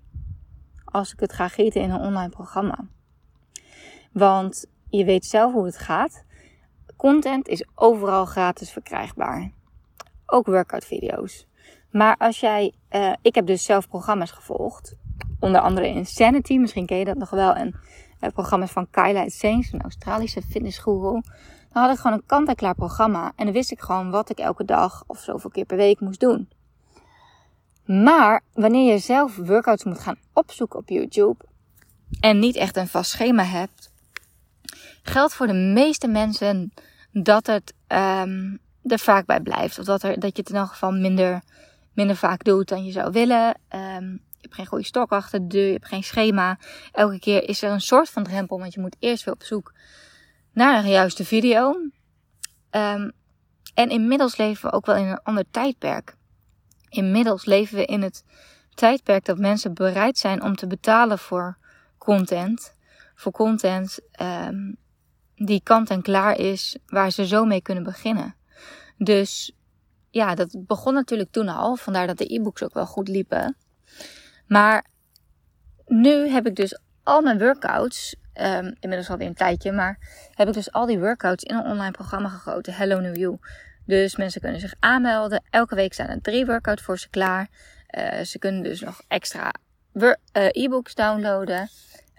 als 0.85 1.13
ik 1.13 1.21
het 1.21 1.33
ga 1.33 1.49
gieten 1.49 1.81
in 1.81 1.91
een 1.91 2.01
online 2.01 2.31
programma. 2.31 2.87
Want 4.13 4.67
je 4.89 5.05
weet 5.05 5.27
zelf 5.27 5.53
hoe 5.53 5.65
het 5.65 5.79
gaat. 5.79 6.25
Content 6.97 7.49
is 7.49 7.65
overal 7.75 8.25
gratis 8.25 8.71
verkrijgbaar. 8.71 9.53
Ook 10.27 10.47
workout 10.47 10.85
video's. 10.85 11.47
Maar 11.93 12.17
als 12.19 12.41
jij, 12.41 12.73
uh, 12.91 13.13
ik 13.23 13.35
heb 13.35 13.47
dus 13.47 13.65
zelf 13.65 13.89
programma's 13.89 14.31
gevolgd 14.31 14.95
onder 15.41 15.61
andere 15.61 15.87
Insanity, 15.87 16.57
misschien 16.57 16.87
ken 16.87 16.99
je 16.99 17.05
dat 17.05 17.17
nog 17.17 17.31
wel. 17.31 17.55
En 17.55 17.75
uh, 18.21 18.31
programma's 18.31 18.71
van 18.71 18.91
Kyla 18.91 19.29
Saints, 19.29 19.73
een 19.73 19.83
Australische 19.83 20.43
fitnessguru. 20.43 21.21
Dan 21.73 21.83
had 21.83 21.91
ik 21.91 21.99
gewoon 21.99 22.17
een 22.17 22.27
kant-en-klaar 22.27 22.75
programma. 22.75 23.33
En 23.37 23.45
dan 23.45 23.55
wist 23.55 23.71
ik 23.71 23.81
gewoon 23.81 24.11
wat 24.11 24.31
ik 24.31 24.39
elke 24.39 24.65
dag 24.65 25.05
of 25.07 25.19
zoveel 25.19 25.51
keer 25.51 25.65
per 25.65 25.77
week 25.77 26.01
moest 26.01 26.21
doen. 26.21 26.49
Maar 27.85 28.43
wanneer 28.53 28.93
je 28.93 28.99
zelf 28.99 29.37
workouts 29.37 29.85
moet 29.85 30.01
gaan 30.01 30.19
opzoeken 30.33 30.79
op 30.79 30.89
YouTube 30.89 31.45
en 32.21 32.39
niet 32.39 32.57
echt 32.57 32.77
een 32.77 32.89
vast 32.89 33.11
schema 33.11 33.45
hebt, 33.45 33.91
geldt 35.03 35.35
voor 35.35 35.47
de 35.47 35.73
meeste 35.75 36.09
mensen 36.09 36.73
dat 37.13 37.47
het 37.47 37.75
um, 37.89 38.59
er 38.83 38.99
vaak 38.99 39.27
bij 39.27 39.41
blijft. 39.41 39.79
Of 39.79 39.85
dat, 39.85 40.03
er, 40.03 40.21
dat 40.21 40.37
je 40.37 40.43
het 40.43 40.51
in 40.51 40.57
elk 40.57 40.69
geval 40.69 40.93
minder, 40.93 41.43
minder 41.95 42.17
vaak 42.17 42.45
doet 42.45 42.69
dan 42.69 42.85
je 42.85 42.93
zou 42.93 43.13
willen. 43.13 43.47
Um, 43.75 44.23
je 44.31 44.49
hebt 44.49 44.55
geen 44.55 44.67
goede 44.67 44.85
stok 44.85 45.11
achter 45.11 45.41
de 45.41 45.47
deur, 45.47 45.67
je 45.67 45.73
hebt 45.73 45.87
geen 45.87 46.05
schema. 46.05 46.59
Elke 46.93 47.19
keer 47.19 47.49
is 47.49 47.63
er 47.63 47.71
een 47.71 47.81
soort 47.81 48.11
van 48.11 48.23
drempel, 48.23 48.59
want 48.59 48.75
je 48.75 48.81
moet 48.81 48.97
eerst 48.99 49.25
weer 49.25 49.35
op 49.35 49.43
zoek 49.43 49.73
naar 50.53 50.85
een 50.85 50.91
juiste 50.91 51.25
video. 51.25 51.69
Um, 52.71 53.13
en 53.75 53.89
inmiddels 53.89 54.37
leven 54.37 54.71
we 54.71 54.77
ook 54.77 54.87
wel 54.87 54.97
in 54.97 55.07
een 55.07 55.23
ander 55.23 55.45
tijdperk. 55.51 56.17
Inmiddels 56.89 57.45
leven 57.45 57.77
we 57.77 57.85
in 57.85 58.03
het 58.03 58.25
tijdperk 58.75 59.25
dat 59.25 59.39
mensen 59.39 59.75
bereid 59.75 60.19
zijn 60.19 60.43
om 60.43 60.57
te 60.57 60.67
betalen 60.67 61.19
voor 61.19 61.59
content. 61.99 62.75
Voor 63.15 63.33
content 63.33 63.99
um, 64.21 64.77
die 65.37 65.61
kant 65.63 65.91
en 65.91 66.03
klaar 66.03 66.39
is, 66.39 66.77
waar 66.87 67.11
ze 67.11 67.27
zo 67.27 67.45
mee 67.45 67.63
kunnen 67.63 67.85
beginnen. 67.85 68.35
Dus 68.97 69.53
ja, 70.13 70.35
dat 70.35 70.57
begon 70.67 70.95
natuurlijk 70.95 71.31
toen 71.31 71.49
al. 71.49 71.77
Vandaar 71.77 72.07
dat 72.07 72.19
de 72.19 72.35
e-books 72.35 72.63
ook 72.63 72.75
wel 72.75 72.87
goed 72.87 73.09
liepen. 73.09 73.57
Maar 74.47 74.87
nu 75.87 76.29
heb 76.29 76.47
ik 76.47 76.55
dus 76.55 76.79
al 77.03 77.23
mijn 77.23 77.39
workouts, 77.39 78.17
um, 78.35 78.77
inmiddels 78.81 79.11
alweer 79.11 79.27
een 79.27 79.35
tijdje, 79.35 79.73
maar 79.73 79.99
heb 80.35 80.49
ik 80.49 80.55
dus 80.55 80.73
al 80.73 80.87
die 80.87 80.99
workouts 80.99 81.45
in 81.45 81.55
een 81.55 81.65
online 81.65 81.91
programma 81.91 82.29
gegoten, 82.29 82.75
Hello 82.75 83.01
New 83.01 83.17
You. 83.17 83.39
Dus 83.87 84.17
mensen 84.17 84.41
kunnen 84.41 84.61
zich 84.61 84.75
aanmelden. 84.79 85.43
Elke 85.51 85.75
week 85.75 85.93
staan 85.93 86.09
er 86.09 86.21
drie 86.21 86.47
workouts 86.47 86.83
voor 86.83 86.99
ze 86.99 87.09
klaar. 87.09 87.49
Uh, 87.99 88.21
ze 88.21 88.39
kunnen 88.39 88.63
dus 88.63 88.81
nog 88.81 89.03
extra 89.09 89.53
uh, 89.93 90.13
e-books 90.33 90.95
downloaden. 90.95 91.71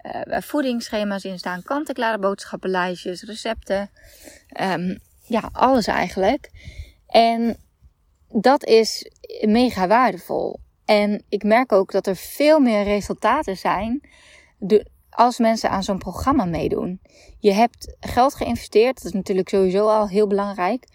Uh, 0.02 0.22
waar 0.24 0.42
voedingsschema's 0.42 1.24
in 1.24 1.38
staan, 1.38 1.62
kant-en-klare 1.62 2.18
boodschappenlijstjes, 2.18 3.22
recepten. 3.22 3.90
Um, 4.60 4.98
ja, 5.22 5.48
alles 5.52 5.86
eigenlijk. 5.86 6.50
En 7.06 7.56
dat 8.40 8.64
is 8.64 9.10
mega 9.40 9.86
waardevol. 9.86 10.60
En 10.84 11.24
ik 11.28 11.42
merk 11.42 11.72
ook 11.72 11.92
dat 11.92 12.06
er 12.06 12.16
veel 12.16 12.60
meer 12.60 12.82
resultaten 12.82 13.56
zijn 13.56 14.08
als 15.10 15.38
mensen 15.38 15.70
aan 15.70 15.82
zo'n 15.82 15.98
programma 15.98 16.44
meedoen. 16.44 17.00
Je 17.38 17.52
hebt 17.52 17.96
geld 18.00 18.34
geïnvesteerd, 18.34 18.96
dat 18.96 19.04
is 19.04 19.12
natuurlijk 19.12 19.48
sowieso 19.48 19.88
al 19.88 20.08
heel 20.08 20.26
belangrijk. 20.26 20.86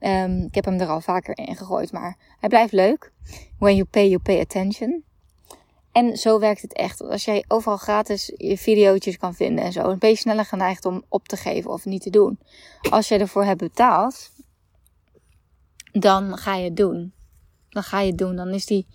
Um, 0.00 0.44
ik 0.44 0.54
heb 0.54 0.64
hem 0.64 0.80
er 0.80 0.88
al 0.88 1.00
vaker 1.00 1.38
in 1.38 1.56
gegooid, 1.56 1.92
maar 1.92 2.16
hij 2.38 2.48
blijft 2.48 2.72
leuk. 2.72 3.12
When 3.58 3.74
you 3.74 3.88
pay, 3.90 4.08
you 4.08 4.18
pay 4.18 4.40
attention. 4.40 5.04
En 5.92 6.16
zo 6.16 6.38
werkt 6.38 6.62
het 6.62 6.72
echt. 6.72 7.02
Als 7.02 7.24
jij 7.24 7.44
overal 7.48 7.76
gratis 7.76 8.32
je 8.36 8.58
video's 8.58 9.16
kan 9.16 9.34
vinden 9.34 9.64
en 9.64 9.72
zo, 9.72 9.82
dan 9.82 9.98
ben 9.98 10.10
je 10.10 10.16
sneller 10.16 10.44
geneigd 10.44 10.84
om 10.84 11.04
op 11.08 11.28
te 11.28 11.36
geven 11.36 11.70
of 11.70 11.84
niet 11.84 12.02
te 12.02 12.10
doen. 12.10 12.38
Als 12.90 13.08
je 13.08 13.18
ervoor 13.18 13.44
hebt 13.44 13.60
betaald, 13.60 14.30
dan 16.00 16.36
ga 16.36 16.54
je 16.54 16.64
het 16.64 16.76
doen. 16.76 17.12
Dan 17.68 17.82
ga 17.82 18.00
je 18.00 18.08
het 18.08 18.18
doen. 18.18 18.36
Dan 18.36 18.48
is 18.48 18.66
die. 18.66 18.86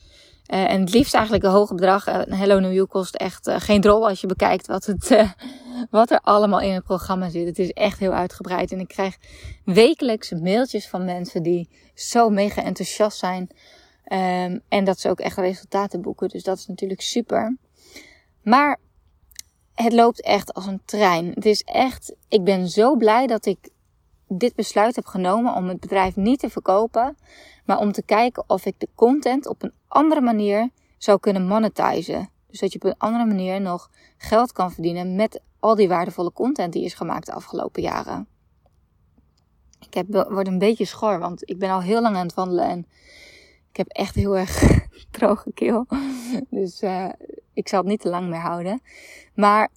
Uh, 0.53 0.71
en 0.71 0.79
het 0.79 0.93
liefst 0.93 1.13
eigenlijk 1.13 1.43
een 1.43 1.51
hoge 1.51 1.75
bedrag. 1.75 2.07
Uh, 2.07 2.15
Hello 2.15 2.59
New 2.59 2.73
You 2.73 2.85
kost 2.87 3.15
echt 3.15 3.47
uh, 3.47 3.55
geen 3.59 3.81
drol 3.81 4.07
als 4.07 4.21
je 4.21 4.27
bekijkt 4.27 4.67
wat, 4.67 4.85
het, 4.85 5.27
wat 5.89 6.11
er 6.11 6.19
allemaal 6.19 6.59
in 6.59 6.73
het 6.73 6.83
programma 6.83 7.29
zit. 7.29 7.47
Het 7.47 7.59
is 7.59 7.71
echt 7.71 7.99
heel 7.99 8.13
uitgebreid. 8.13 8.71
En 8.71 8.79
ik 8.79 8.87
krijg 8.87 9.17
wekelijks 9.65 10.31
mailtjes 10.31 10.87
van 10.87 11.05
mensen 11.05 11.43
die 11.43 11.69
zo 11.95 12.29
mega 12.29 12.63
enthousiast 12.63 13.17
zijn 13.17 13.49
Um, 14.13 14.61
en 14.67 14.83
dat 14.83 14.99
ze 14.99 15.09
ook 15.09 15.19
echt 15.19 15.37
resultaten 15.37 16.01
boeken. 16.01 16.29
Dus 16.29 16.43
dat 16.43 16.57
is 16.57 16.67
natuurlijk 16.67 17.01
super. 17.01 17.57
Maar 18.43 18.79
het 19.73 19.93
loopt 19.93 20.21
echt 20.21 20.53
als 20.53 20.65
een 20.65 20.81
trein. 20.85 21.31
Het 21.33 21.45
is 21.45 21.61
echt, 21.61 22.15
ik 22.27 22.43
ben 22.43 22.69
zo 22.69 22.95
blij 22.95 23.27
dat 23.27 23.45
ik 23.45 23.69
dit 24.37 24.55
besluit 24.55 24.95
heb 24.95 25.05
genomen 25.05 25.55
om 25.55 25.67
het 25.67 25.79
bedrijf 25.79 26.15
niet 26.15 26.39
te 26.39 26.49
verkopen, 26.49 27.17
maar 27.65 27.77
om 27.77 27.91
te 27.91 28.03
kijken 28.03 28.43
of 28.47 28.65
ik 28.65 28.75
de 28.77 28.89
content 28.95 29.47
op 29.47 29.63
een 29.63 29.73
andere 29.87 30.21
manier 30.21 30.69
zou 30.97 31.19
kunnen 31.19 31.47
monetizen. 31.47 32.29
Dus 32.47 32.59
dat 32.59 32.73
je 32.73 32.79
op 32.79 32.85
een 32.85 32.97
andere 32.97 33.25
manier 33.25 33.61
nog 33.61 33.89
geld 34.17 34.51
kan 34.51 34.71
verdienen 34.71 35.15
met 35.15 35.41
al 35.59 35.75
die 35.75 35.87
waardevolle 35.87 36.31
content 36.31 36.73
die 36.73 36.83
is 36.83 36.93
gemaakt 36.93 37.25
de 37.25 37.33
afgelopen 37.33 37.81
jaren. 37.81 38.27
Ik 39.79 39.93
heb, 39.93 40.07
word 40.29 40.47
een 40.47 40.57
beetje 40.57 40.85
schor, 40.85 41.19
want 41.19 41.49
ik 41.49 41.59
ben 41.59 41.69
al 41.69 41.81
heel 41.81 42.01
lang 42.01 42.15
aan 42.15 42.25
het 42.25 42.33
wandelen 42.33 42.67
en 42.67 42.85
ik 43.69 43.77
heb 43.77 43.87
echt 43.87 44.15
heel 44.15 44.37
erg 44.37 44.79
droge 45.11 45.51
keel. 45.53 45.85
Dus 46.49 46.81
uh, 46.81 47.09
ik 47.53 47.67
zal 47.67 47.79
het 47.79 47.87
niet 47.87 48.01
te 48.01 48.09
lang 48.09 48.29
meer 48.29 48.39
houden. 48.39 48.81
Maar 49.33 49.69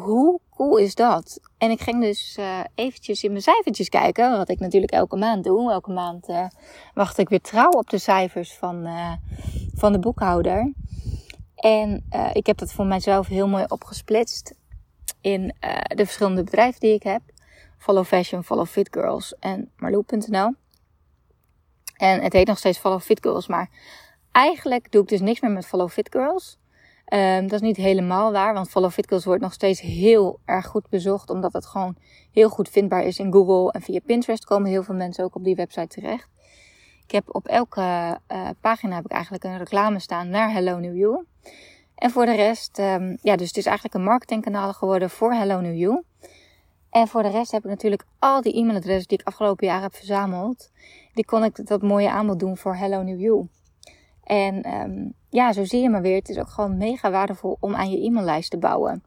hoe 0.00 0.40
cool 0.50 0.76
is 0.76 0.94
dat? 0.94 1.40
En 1.58 1.70
ik 1.70 1.80
ging 1.80 2.00
dus 2.00 2.36
uh, 2.38 2.60
eventjes 2.74 3.24
in 3.24 3.30
mijn 3.30 3.42
cijfertjes 3.42 3.88
kijken. 3.88 4.36
Wat 4.36 4.48
ik 4.48 4.58
natuurlijk 4.58 4.92
elke 4.92 5.16
maand 5.16 5.44
doe. 5.44 5.72
Elke 5.72 5.90
maand 5.90 6.28
uh, 6.28 6.46
wacht 6.94 7.18
ik 7.18 7.28
weer 7.28 7.40
trouw 7.40 7.70
op 7.70 7.90
de 7.90 7.98
cijfers 7.98 8.54
van, 8.54 8.88
van 9.74 9.92
de 9.92 9.98
boekhouder. 9.98 10.72
En 11.54 12.04
ik 12.32 12.46
heb 12.46 12.58
dat 12.58 12.72
voor 12.72 12.86
mijzelf 12.86 13.26
heel 13.26 13.48
mooi 13.48 13.64
opgesplitst. 13.68 14.54
In 15.20 15.54
de 15.94 16.04
verschillende 16.04 16.44
bedrijven 16.44 16.80
die 16.80 16.94
ik 16.94 17.02
heb. 17.02 17.22
Follow 17.78 18.04
Fashion, 18.04 18.44
Follow 18.44 18.66
Fit 18.66 18.88
Girls 18.90 19.34
en 19.40 19.70
Marloe.nl. 19.76 20.54
En 21.96 22.22
het 22.22 22.32
heet 22.32 22.46
nog 22.46 22.58
steeds 22.58 22.78
Follow 22.78 23.00
Fit 23.00 23.20
Girls. 23.22 23.46
Maar 23.46 23.70
eigenlijk 24.32 24.92
doe 24.92 25.02
ik 25.02 25.08
dus 25.08 25.20
niks 25.20 25.40
meer 25.40 25.50
met 25.50 25.66
Follow 25.66 25.88
Fit 25.88 26.08
Girls. 26.10 26.58
Um, 27.14 27.42
dat 27.42 27.52
is 27.52 27.66
niet 27.66 27.76
helemaal 27.76 28.32
waar, 28.32 28.54
want 28.54 28.68
Follow 28.68 28.90
Fit 28.90 29.08
Girls 29.08 29.24
wordt 29.24 29.42
nog 29.42 29.52
steeds 29.52 29.80
heel 29.80 30.38
erg 30.44 30.66
goed 30.66 30.88
bezocht. 30.88 31.30
Omdat 31.30 31.52
het 31.52 31.66
gewoon 31.66 31.96
heel 32.32 32.48
goed 32.48 32.68
vindbaar 32.68 33.04
is 33.04 33.18
in 33.18 33.32
Google. 33.32 33.72
En 33.72 33.82
via 33.82 34.00
Pinterest 34.06 34.44
komen 34.44 34.70
heel 34.70 34.82
veel 34.82 34.94
mensen 34.94 35.24
ook 35.24 35.34
op 35.34 35.44
die 35.44 35.54
website 35.54 35.86
terecht. 35.86 36.28
Ik 37.04 37.10
heb 37.10 37.34
op 37.34 37.46
elke 37.46 37.80
uh, 38.32 38.48
pagina 38.60 38.94
heb 38.94 39.04
ik 39.04 39.10
eigenlijk 39.10 39.44
een 39.44 39.58
reclame 39.58 39.98
staan 39.98 40.28
naar 40.28 40.52
Hello 40.52 40.78
New 40.78 40.96
You. 40.96 41.24
En 41.94 42.10
voor 42.10 42.26
de 42.26 42.34
rest, 42.34 42.78
um, 42.78 43.18
ja, 43.22 43.36
dus 43.36 43.46
het 43.46 43.56
is 43.56 43.66
eigenlijk 43.66 43.94
een 43.94 44.02
marketingkanaal 44.02 44.72
geworden 44.72 45.10
voor 45.10 45.32
Hello 45.32 45.60
New 45.60 45.76
You. 45.76 46.02
En 46.90 47.08
voor 47.08 47.22
de 47.22 47.28
rest 47.28 47.52
heb 47.52 47.64
ik 47.64 47.70
natuurlijk 47.70 48.04
al 48.18 48.42
die 48.42 48.56
e-mailadressen 48.56 49.08
die 49.08 49.18
ik 49.18 49.26
afgelopen 49.26 49.66
jaar 49.66 49.82
heb 49.82 49.94
verzameld. 49.94 50.70
Die 51.14 51.24
kon 51.24 51.44
ik 51.44 51.66
dat 51.66 51.82
mooie 51.82 52.10
aanbod 52.10 52.38
doen 52.40 52.56
voor 52.56 52.76
Hello 52.76 53.02
New 53.02 53.20
You. 53.20 53.48
En 54.28 54.74
um, 54.74 55.14
ja, 55.28 55.52
zo 55.52 55.64
zie 55.64 55.82
je 55.82 55.88
maar 55.88 56.02
weer. 56.02 56.16
Het 56.16 56.28
is 56.28 56.38
ook 56.38 56.48
gewoon 56.48 56.76
mega 56.76 57.10
waardevol 57.10 57.56
om 57.60 57.74
aan 57.74 57.90
je 57.90 58.04
e-maillijst 58.04 58.50
te 58.50 58.58
bouwen. 58.58 59.02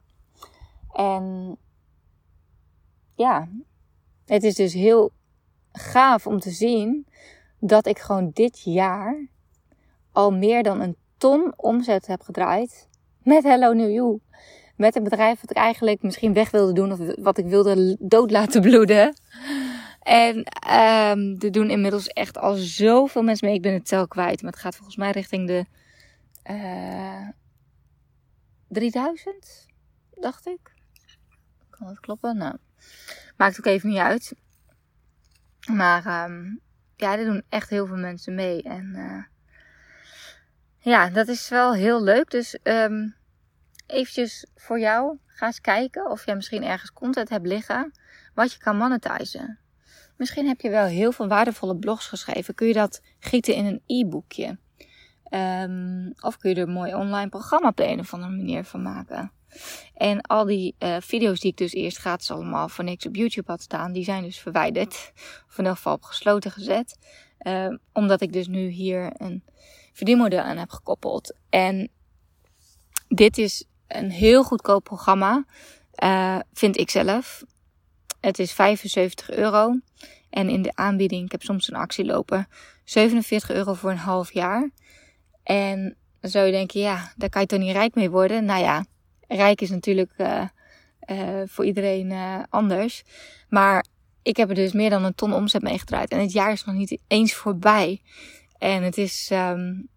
En 0.92 1.56
ja, 3.14 3.48
het 4.26 4.42
is 4.42 4.54
dus 4.54 4.72
heel 4.72 5.12
gaaf 5.72 6.26
om 6.26 6.38
te 6.38 6.50
zien 6.50 7.06
dat 7.58 7.86
ik 7.86 7.98
gewoon 7.98 8.30
dit 8.32 8.60
jaar 8.64 9.26
al 10.12 10.32
meer 10.32 10.62
dan 10.62 10.80
een 10.80 10.96
ton 11.16 11.52
omzet 11.56 12.06
heb 12.06 12.20
gedraaid 12.22 12.88
met 13.22 13.42
Hello 13.42 13.72
New 13.72 13.90
You 13.90 14.20
met 14.76 14.96
een 14.96 15.02
bedrijf 15.02 15.40
wat 15.40 15.50
ik 15.50 15.56
eigenlijk 15.56 16.02
misschien 16.02 16.32
weg 16.32 16.50
wilde 16.50 16.72
doen 16.72 16.92
of 16.92 16.98
wat 17.18 17.38
ik 17.38 17.46
wilde 17.46 17.96
dood 18.00 18.30
laten 18.30 18.60
bloeden. 18.60 19.14
En 20.02 20.36
um, 20.36 21.36
er 21.38 21.52
doen 21.52 21.70
inmiddels 21.70 22.06
echt 22.06 22.38
al 22.38 22.54
zoveel 22.54 23.22
mensen 23.22 23.46
mee. 23.46 23.56
Ik 23.56 23.62
ben 23.62 23.72
het 23.72 23.86
tel 23.86 24.08
kwijt, 24.08 24.42
maar 24.42 24.52
het 24.52 24.60
gaat 24.60 24.76
volgens 24.76 24.96
mij 24.96 25.10
richting 25.10 25.46
de 25.46 25.64
uh, 26.50 27.28
3000, 28.68 29.66
dacht 30.10 30.46
ik. 30.46 30.74
Kan 31.70 31.86
dat 31.86 32.00
kloppen? 32.00 32.36
Nou, 32.36 32.56
maakt 33.36 33.58
ook 33.58 33.66
even 33.66 33.88
niet 33.88 33.98
uit. 33.98 34.34
Maar 35.70 36.30
um, 36.30 36.60
ja, 36.96 37.18
er 37.18 37.24
doen 37.24 37.42
echt 37.48 37.70
heel 37.70 37.86
veel 37.86 37.96
mensen 37.96 38.34
mee. 38.34 38.62
En 38.62 38.92
uh, 38.96 39.24
ja, 40.78 41.10
dat 41.10 41.28
is 41.28 41.48
wel 41.48 41.74
heel 41.74 42.02
leuk. 42.02 42.30
Dus 42.30 42.58
um, 42.62 43.14
eventjes 43.86 44.46
voor 44.54 44.78
jou. 44.78 45.18
Ga 45.26 45.46
eens 45.46 45.60
kijken 45.60 46.10
of 46.10 46.26
jij 46.26 46.34
misschien 46.34 46.64
ergens 46.64 46.92
content 46.92 47.28
hebt 47.28 47.46
liggen 47.46 47.92
wat 48.34 48.52
je 48.52 48.58
kan 48.58 48.76
monetizen. 48.76 49.61
Misschien 50.16 50.46
heb 50.46 50.60
je 50.60 50.70
wel 50.70 50.84
heel 50.84 51.12
veel 51.12 51.28
waardevolle 51.28 51.76
blogs 51.76 52.06
geschreven. 52.06 52.54
Kun 52.54 52.66
je 52.66 52.72
dat 52.72 53.02
gieten 53.18 53.54
in 53.54 53.64
een 53.64 53.82
e-boekje? 53.86 54.58
Um, 55.30 56.12
of 56.20 56.36
kun 56.36 56.50
je 56.50 56.56
er 56.56 56.62
een 56.62 56.72
mooi 56.72 56.94
online 56.94 57.28
programma 57.28 57.68
op 57.68 57.76
de 57.76 57.86
een 57.86 58.00
of 58.00 58.14
andere 58.14 58.32
manier 58.32 58.64
van 58.64 58.82
maken. 58.82 59.32
En 59.94 60.20
al 60.20 60.44
die 60.44 60.74
uh, 60.78 60.96
video's 61.00 61.40
die 61.40 61.50
ik 61.50 61.56
dus 61.56 61.72
eerst 61.72 61.96
gratis 61.96 62.30
allemaal 62.30 62.68
voor 62.68 62.84
niks 62.84 63.06
op 63.06 63.16
YouTube 63.16 63.50
had 63.50 63.62
staan, 63.62 63.92
die 63.92 64.04
zijn 64.04 64.22
dus 64.22 64.38
verwijderd. 64.38 65.12
Of 65.48 65.58
in 65.58 65.66
elk 65.66 65.76
geval 65.76 65.94
op 65.94 66.02
gesloten 66.02 66.50
gezet. 66.50 66.98
Uh, 67.42 67.76
omdat 67.92 68.20
ik 68.20 68.32
dus 68.32 68.46
nu 68.46 68.68
hier 68.68 69.12
een 69.16 69.44
verdienmodel 69.92 70.40
aan 70.40 70.56
heb 70.56 70.70
gekoppeld. 70.70 71.36
En 71.48 71.88
dit 73.08 73.38
is 73.38 73.64
een 73.88 74.10
heel 74.10 74.44
goedkoop 74.44 74.84
programma, 74.84 75.44
uh, 76.04 76.38
vind 76.52 76.78
ik 76.78 76.90
zelf. 76.90 77.44
Het 78.22 78.38
is 78.38 78.52
75 78.52 79.30
euro. 79.30 79.78
En 80.30 80.48
in 80.48 80.62
de 80.62 80.74
aanbieding, 80.74 81.24
ik 81.24 81.32
heb 81.32 81.42
soms 81.42 81.68
een 81.68 81.76
actie 81.76 82.04
lopen, 82.04 82.48
47 82.84 83.50
euro 83.50 83.74
voor 83.74 83.90
een 83.90 83.96
half 83.96 84.32
jaar. 84.32 84.70
En 85.42 85.96
dan 86.20 86.30
zou 86.30 86.46
je 86.46 86.52
denken, 86.52 86.80
ja, 86.80 87.12
daar 87.16 87.28
kan 87.28 87.40
je 87.40 87.46
toch 87.46 87.58
niet 87.58 87.72
rijk 87.72 87.94
mee 87.94 88.10
worden? 88.10 88.44
Nou 88.44 88.62
ja, 88.62 88.84
rijk 89.28 89.60
is 89.60 89.70
natuurlijk 89.70 90.10
uh, 90.16 90.44
uh, 91.10 91.42
voor 91.46 91.64
iedereen 91.64 92.10
uh, 92.10 92.42
anders. 92.48 93.02
Maar 93.48 93.86
ik 94.22 94.36
heb 94.36 94.48
er 94.48 94.54
dus 94.54 94.72
meer 94.72 94.90
dan 94.90 95.04
een 95.04 95.14
ton 95.14 95.32
omzet 95.32 95.62
mee 95.62 95.78
gedraaid. 95.78 96.10
En 96.10 96.20
het 96.20 96.32
jaar 96.32 96.52
is 96.52 96.64
nog 96.64 96.74
niet 96.74 97.00
eens 97.06 97.34
voorbij. 97.34 98.02
En 98.58 98.82
het 98.82 98.98
is, 98.98 99.30
um, 99.32 99.88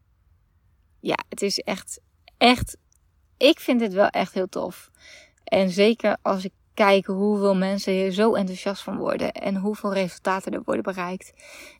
ja, 1.00 1.17
het 1.29 1.41
is 1.41 1.60
echt, 1.60 2.00
echt, 2.38 2.77
ik 3.38 3.60
vind 3.60 3.82
het 3.82 3.94
wel 3.94 4.08
echt 4.08 4.34
heel 4.34 4.50
tof. 4.50 4.89
En 5.44 5.70
zeker 5.70 6.17
als 6.22 6.46
ik 6.46 6.51
kijk 6.75 7.05
hoeveel 7.05 7.55
mensen 7.55 7.94
hier 7.94 8.12
zo 8.12 8.34
enthousiast 8.34 8.84
van 8.84 8.98
worden. 8.98 9.32
En 9.32 9.55
hoeveel 9.55 9.94
resultaten 9.94 10.53
er 10.53 10.62
worden 10.65 10.84
bereikt. 10.84 11.34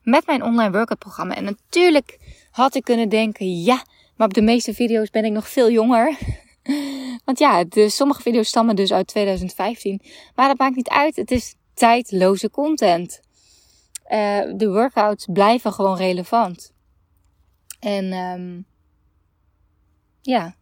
Met 0.03 0.25
mijn 0.25 0.43
online 0.43 0.71
workout 0.71 0.99
programma. 0.99 1.35
En 1.35 1.43
natuurlijk 1.43 2.19
had 2.51 2.75
ik 2.75 2.83
kunnen 2.83 3.09
denken, 3.09 3.61
ja, 3.61 3.83
maar 4.15 4.27
op 4.27 4.33
de 4.33 4.41
meeste 4.41 4.73
video's 4.73 5.09
ben 5.09 5.25
ik 5.25 5.31
nog 5.31 5.49
veel 5.49 5.71
jonger. 5.71 6.17
Want 7.25 7.39
ja, 7.39 7.63
de, 7.63 7.89
sommige 7.89 8.21
video's 8.21 8.47
stammen 8.47 8.75
dus 8.75 8.93
uit 8.93 9.07
2015. 9.07 10.01
Maar 10.35 10.47
dat 10.47 10.57
maakt 10.57 10.75
niet 10.75 10.89
uit. 10.89 11.15
Het 11.15 11.31
is 11.31 11.55
tijdloze 11.73 12.49
content. 12.49 13.19
Uh, 14.11 14.41
de 14.55 14.69
workouts 14.69 15.27
blijven 15.33 15.73
gewoon 15.73 15.97
relevant. 15.97 16.73
En 17.79 18.13
um, 18.13 18.65
ja, 20.21 20.55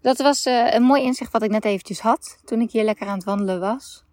dat 0.00 0.18
was 0.18 0.46
uh, 0.46 0.72
een 0.72 0.82
mooi 0.82 1.02
inzicht 1.02 1.32
wat 1.32 1.42
ik 1.42 1.50
net 1.50 1.64
eventjes 1.64 2.00
had 2.00 2.38
toen 2.44 2.60
ik 2.60 2.70
hier 2.70 2.84
lekker 2.84 3.06
aan 3.06 3.16
het 3.16 3.24
wandelen 3.24 3.60
was. 3.60 4.04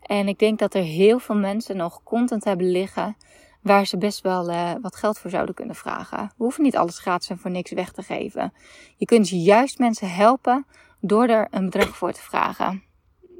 En 0.00 0.28
ik 0.28 0.38
denk 0.38 0.58
dat 0.58 0.74
er 0.74 0.82
heel 0.82 1.18
veel 1.18 1.34
mensen 1.34 1.76
nog 1.76 2.02
content 2.02 2.44
hebben 2.44 2.70
liggen 2.70 3.16
waar 3.60 3.86
ze 3.86 3.98
best 3.98 4.20
wel 4.20 4.50
uh, 4.50 4.72
wat 4.82 4.96
geld 4.96 5.18
voor 5.18 5.30
zouden 5.30 5.54
kunnen 5.54 5.74
vragen. 5.74 6.18
We 6.18 6.42
hoeven 6.42 6.62
niet 6.62 6.76
alles 6.76 6.98
gratis 6.98 7.28
en 7.28 7.38
voor 7.38 7.50
niks 7.50 7.70
weg 7.70 7.92
te 7.92 8.02
geven. 8.02 8.52
Je 8.96 9.04
kunt 9.06 9.28
juist 9.28 9.78
mensen 9.78 10.10
helpen 10.10 10.66
door 11.00 11.28
er 11.28 11.48
een 11.50 11.64
bedrag 11.64 11.96
voor 11.96 12.12
te 12.12 12.22
vragen. 12.22 12.82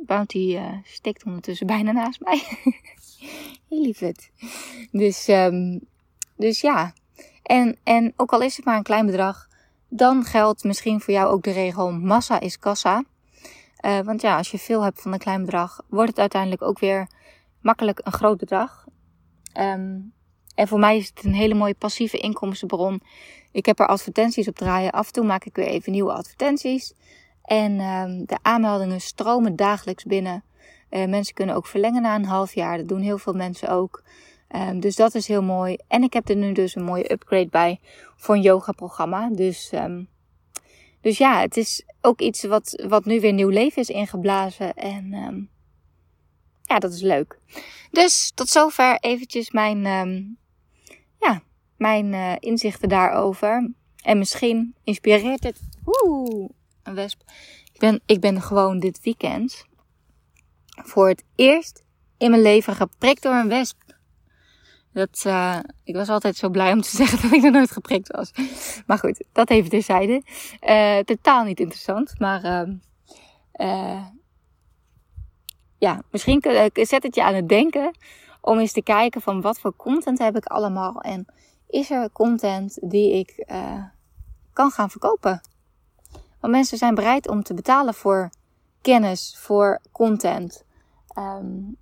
Bounty 0.07 0.59
stikt 0.83 1.25
ondertussen 1.25 1.67
bijna 1.67 1.93
naast 1.93 2.21
mij. 2.21 2.43
Heel 3.69 3.81
lief 3.81 3.99
het. 3.99 4.31
Dus, 4.93 5.29
um, 5.29 5.81
dus 6.37 6.61
ja. 6.61 6.93
En, 7.43 7.79
en 7.85 8.13
ook 8.17 8.33
al 8.33 8.41
is 8.41 8.57
het 8.57 8.65
maar 8.65 8.77
een 8.77 8.83
klein 8.83 9.07
bedrag, 9.07 9.49
dan 9.91 10.25
geldt 10.25 10.65
misschien 10.65 11.01
voor 11.01 11.15
jou 11.15 11.29
ook 11.29 11.43
de 11.43 11.51
regel 11.51 11.93
massa 11.93 12.41
is 12.41 12.59
kassa. 12.59 13.05
Uh, 13.85 14.01
want 14.01 14.21
ja, 14.21 14.37
als 14.37 14.51
je 14.51 14.59
veel 14.59 14.83
hebt 14.83 15.01
van 15.03 15.13
een 15.13 15.19
klein 15.19 15.45
bedrag, 15.45 15.81
wordt 15.89 16.11
het 16.11 16.19
uiteindelijk 16.19 16.63
ook 16.63 16.79
weer 16.79 17.09
makkelijk 17.61 18.01
een 18.03 18.13
groot 18.13 18.39
bedrag. 18.39 18.85
Um, 19.61 20.13
en 20.55 20.69
voor 20.69 20.79
mij 20.79 20.97
is 20.97 21.09
het 21.15 21.25
een 21.25 21.35
hele 21.35 21.55
mooie 21.55 21.75
passieve 21.75 22.19
inkomstenbron. 22.19 23.03
Ik 23.53 23.67
heb 23.67 23.79
er 23.79 23.87
advertenties 23.87 24.49
op 24.49 24.57
draaien. 24.57 24.91
Af 24.91 25.07
en 25.07 25.13
toe 25.13 25.25
maak 25.25 25.45
ik 25.45 25.57
weer 25.57 25.67
even 25.67 25.93
nieuwe 25.93 26.13
advertenties. 26.13 26.95
En 27.43 27.81
um, 27.81 28.25
de 28.27 28.39
aanmeldingen 28.43 29.01
stromen 29.01 29.57
dagelijks 29.57 30.05
binnen. 30.05 30.45
Uh, 30.91 31.07
mensen 31.07 31.35
kunnen 31.35 31.55
ook 31.55 31.67
verlengen 31.67 32.03
na 32.03 32.15
een 32.15 32.25
half 32.25 32.55
jaar. 32.55 32.77
Dat 32.77 32.89
doen 32.89 33.01
heel 33.01 33.19
veel 33.19 33.33
mensen 33.33 33.69
ook. 33.69 34.03
Um, 34.55 34.81
dus 34.81 34.97
dat 34.97 35.15
is 35.15 35.27
heel 35.27 35.43
mooi. 35.43 35.77
En 35.89 36.03
ik 36.03 36.13
heb 36.13 36.29
er 36.29 36.37
nu 36.37 36.53
dus 36.53 36.75
een 36.75 36.85
mooie 36.85 37.13
upgrade 37.13 37.49
bij 37.49 37.81
voor 38.17 38.35
een 38.35 38.43
yoga 38.43 38.73
programma. 38.73 39.29
Dus, 39.29 39.73
um, 39.73 40.09
dus 41.01 41.19
ja, 41.19 41.41
het 41.41 41.57
is 41.57 41.85
ook 42.01 42.21
iets 42.21 42.43
wat, 42.43 42.85
wat 42.89 43.05
nu 43.05 43.21
weer 43.21 43.33
nieuw 43.33 43.49
leven 43.49 43.83
is 43.83 43.89
ingeblazen. 43.89 44.75
En 44.75 45.13
um, 45.13 45.51
ja, 46.63 46.79
dat 46.79 46.93
is 46.93 47.01
leuk. 47.01 47.39
Dus 47.91 48.33
tot 48.35 48.49
zover 48.49 48.99
eventjes 49.01 49.51
mijn, 49.51 49.83
ja, 51.19 51.43
mijn 51.77 52.13
uh, 52.13 52.33
inzichten 52.39 52.89
daarover. 52.89 53.71
En 54.03 54.19
misschien 54.19 54.75
inspireert 54.85 55.43
het. 55.43 55.61
Oeh, 55.85 56.51
een 56.83 56.95
wesp. 56.95 57.23
Ik 57.73 57.81
ben, 57.81 58.01
ik 58.07 58.21
ben 58.21 58.43
gewoon 58.43 58.79
dit 58.79 59.01
weekend 59.03 59.67
voor 60.67 61.09
het 61.09 61.25
eerst 61.35 61.85
in 62.19 62.31
mijn 62.31 62.43
leven 62.43 62.75
geprikt 62.75 63.23
door 63.23 63.35
een 63.35 63.49
wesp. 63.49 63.77
Dat, 64.93 65.25
uh, 65.27 65.59
ik 65.85 65.95
was 65.95 66.09
altijd 66.09 66.37
zo 66.37 66.49
blij 66.49 66.73
om 66.73 66.81
te 66.81 66.97
zeggen 67.05 67.23
dat 67.23 67.33
ik 67.33 67.45
er 67.45 67.51
nooit 67.51 67.71
geprikt 67.71 68.13
was. 68.17 68.33
Maar 68.87 68.99
goed, 68.99 69.25
dat 69.33 69.51
even 69.51 69.71
terzijde. 69.71 70.23
Uh, 70.69 70.99
totaal 70.99 71.45
niet 71.45 71.61
interessant. 71.61 72.19
Maar 72.19 72.69
uh, 73.53 74.07
ja, 75.79 76.03
misschien 76.11 76.43
zet 76.73 77.03
het 77.03 77.15
je 77.15 77.25
aan 77.25 77.35
het 77.35 77.49
denken 77.49 77.97
om 78.41 78.59
eens 78.59 78.73
te 78.73 78.83
kijken 78.83 79.21
van 79.21 79.41
wat 79.41 79.61
voor 79.61 79.77
content 79.77 80.19
heb 80.19 80.37
ik 80.37 80.45
allemaal. 80.45 81.01
En 81.01 81.27
is 81.69 81.91
er 81.91 82.11
content 82.13 82.79
die 82.83 83.13
ik 83.13 83.47
kan 84.53 84.71
gaan 84.71 84.91
verkopen? 84.91 85.41
Want 86.41 86.53
mensen 86.53 86.79
zijn 86.79 86.95
bereid 86.95 87.29
om 87.29 87.43
te 87.43 87.55
betalen 87.55 87.95
voor 87.95 88.31
kennis, 88.81 89.37
voor 89.39 89.81
content. 89.93 90.65
Um, 91.19 91.77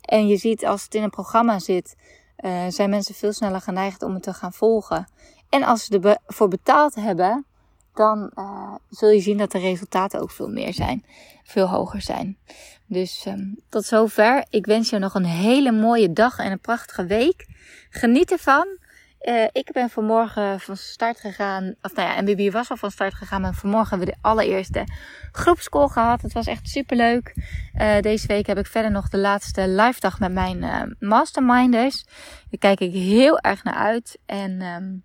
en 0.00 0.26
je 0.26 0.36
ziet 0.36 0.66
als 0.66 0.82
het 0.82 0.94
in 0.94 1.02
een 1.02 1.10
programma 1.10 1.58
zit, 1.58 1.96
uh, 2.40 2.64
zijn 2.68 2.90
mensen 2.90 3.14
veel 3.14 3.32
sneller 3.32 3.60
geneigd 3.60 4.02
om 4.02 4.14
het 4.14 4.22
te 4.22 4.32
gaan 4.32 4.52
volgen. 4.52 5.08
En 5.48 5.62
als 5.62 5.84
ze 5.84 6.18
ervoor 6.26 6.48
betaald 6.48 6.94
hebben, 6.94 7.46
dan 7.94 8.30
uh, 8.34 8.74
zul 8.90 9.08
je 9.08 9.20
zien 9.20 9.38
dat 9.38 9.52
de 9.52 9.58
resultaten 9.58 10.20
ook 10.20 10.30
veel 10.30 10.48
meer 10.48 10.74
zijn, 10.74 11.04
veel 11.44 11.68
hoger 11.68 12.02
zijn. 12.02 12.38
Dus 12.86 13.24
um, 13.26 13.60
tot 13.68 13.84
zover. 13.84 14.46
Ik 14.50 14.66
wens 14.66 14.90
je 14.90 14.98
nog 14.98 15.14
een 15.14 15.24
hele 15.24 15.72
mooie 15.72 16.12
dag 16.12 16.38
en 16.38 16.52
een 16.52 16.60
prachtige 16.60 17.06
week. 17.06 17.46
Geniet 17.90 18.30
ervan. 18.32 18.78
Uh, 19.20 19.44
ik 19.52 19.72
ben 19.72 19.90
vanmorgen 19.90 20.60
van 20.60 20.76
start 20.76 21.20
gegaan. 21.20 21.74
Of 21.82 21.94
nou 21.94 22.08
ja, 22.08 22.22
MBB 22.22 22.52
was 22.52 22.70
al 22.70 22.76
van 22.76 22.90
start 22.90 23.14
gegaan. 23.14 23.40
Maar 23.40 23.54
vanmorgen 23.54 23.88
hebben 23.88 24.06
we 24.08 24.14
de 24.14 24.28
allereerste 24.28 24.84
groepscall 25.32 25.88
gehad. 25.88 26.22
Het 26.22 26.32
was 26.32 26.46
echt 26.46 26.68
super 26.68 26.96
leuk. 26.96 27.34
Uh, 27.74 28.00
deze 28.00 28.26
week 28.26 28.46
heb 28.46 28.58
ik 28.58 28.66
verder 28.66 28.90
nog 28.90 29.08
de 29.08 29.18
laatste 29.18 29.68
live 29.68 30.00
dag 30.00 30.18
met 30.18 30.32
mijn 30.32 30.56
uh, 30.56 30.82
masterminders. 30.98 32.04
Daar 32.50 32.58
kijk 32.58 32.80
ik 32.80 32.92
heel 32.92 33.38
erg 33.38 33.64
naar 33.64 33.74
uit. 33.74 34.18
En 34.26 34.62
um, 34.62 35.04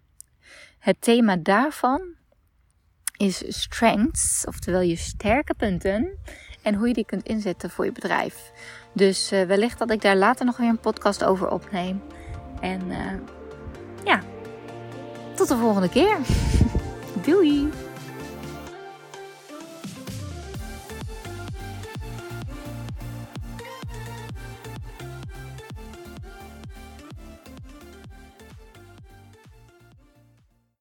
het 0.80 1.02
thema 1.02 1.36
daarvan 1.36 2.02
is 3.18 3.44
strengths. 3.48 4.46
Oftewel 4.48 4.82
je 4.82 4.96
sterke 4.96 5.54
punten. 5.54 6.18
En 6.62 6.76
hoe 6.76 6.88
je 6.88 6.94
die 6.94 7.06
kunt 7.06 7.28
inzetten 7.28 7.70
voor 7.70 7.86
je 7.86 7.92
bedrijf. 7.92 8.52
Dus 8.94 9.30
wellicht 9.30 9.80
dat 9.80 9.92
ik 9.92 10.02
daar 10.02 10.16
later 10.16 10.46
nog 10.46 10.58
weer 10.58 10.70
een 10.70 10.80
podcast 10.80 11.24
over 11.24 11.50
opneem. 11.50 12.02
En 12.60 12.92
ja, 14.04 14.20
tot 15.36 15.48
de 15.48 15.58
volgende 15.58 15.90
keer. 15.90 16.18
Doei! 17.26 17.70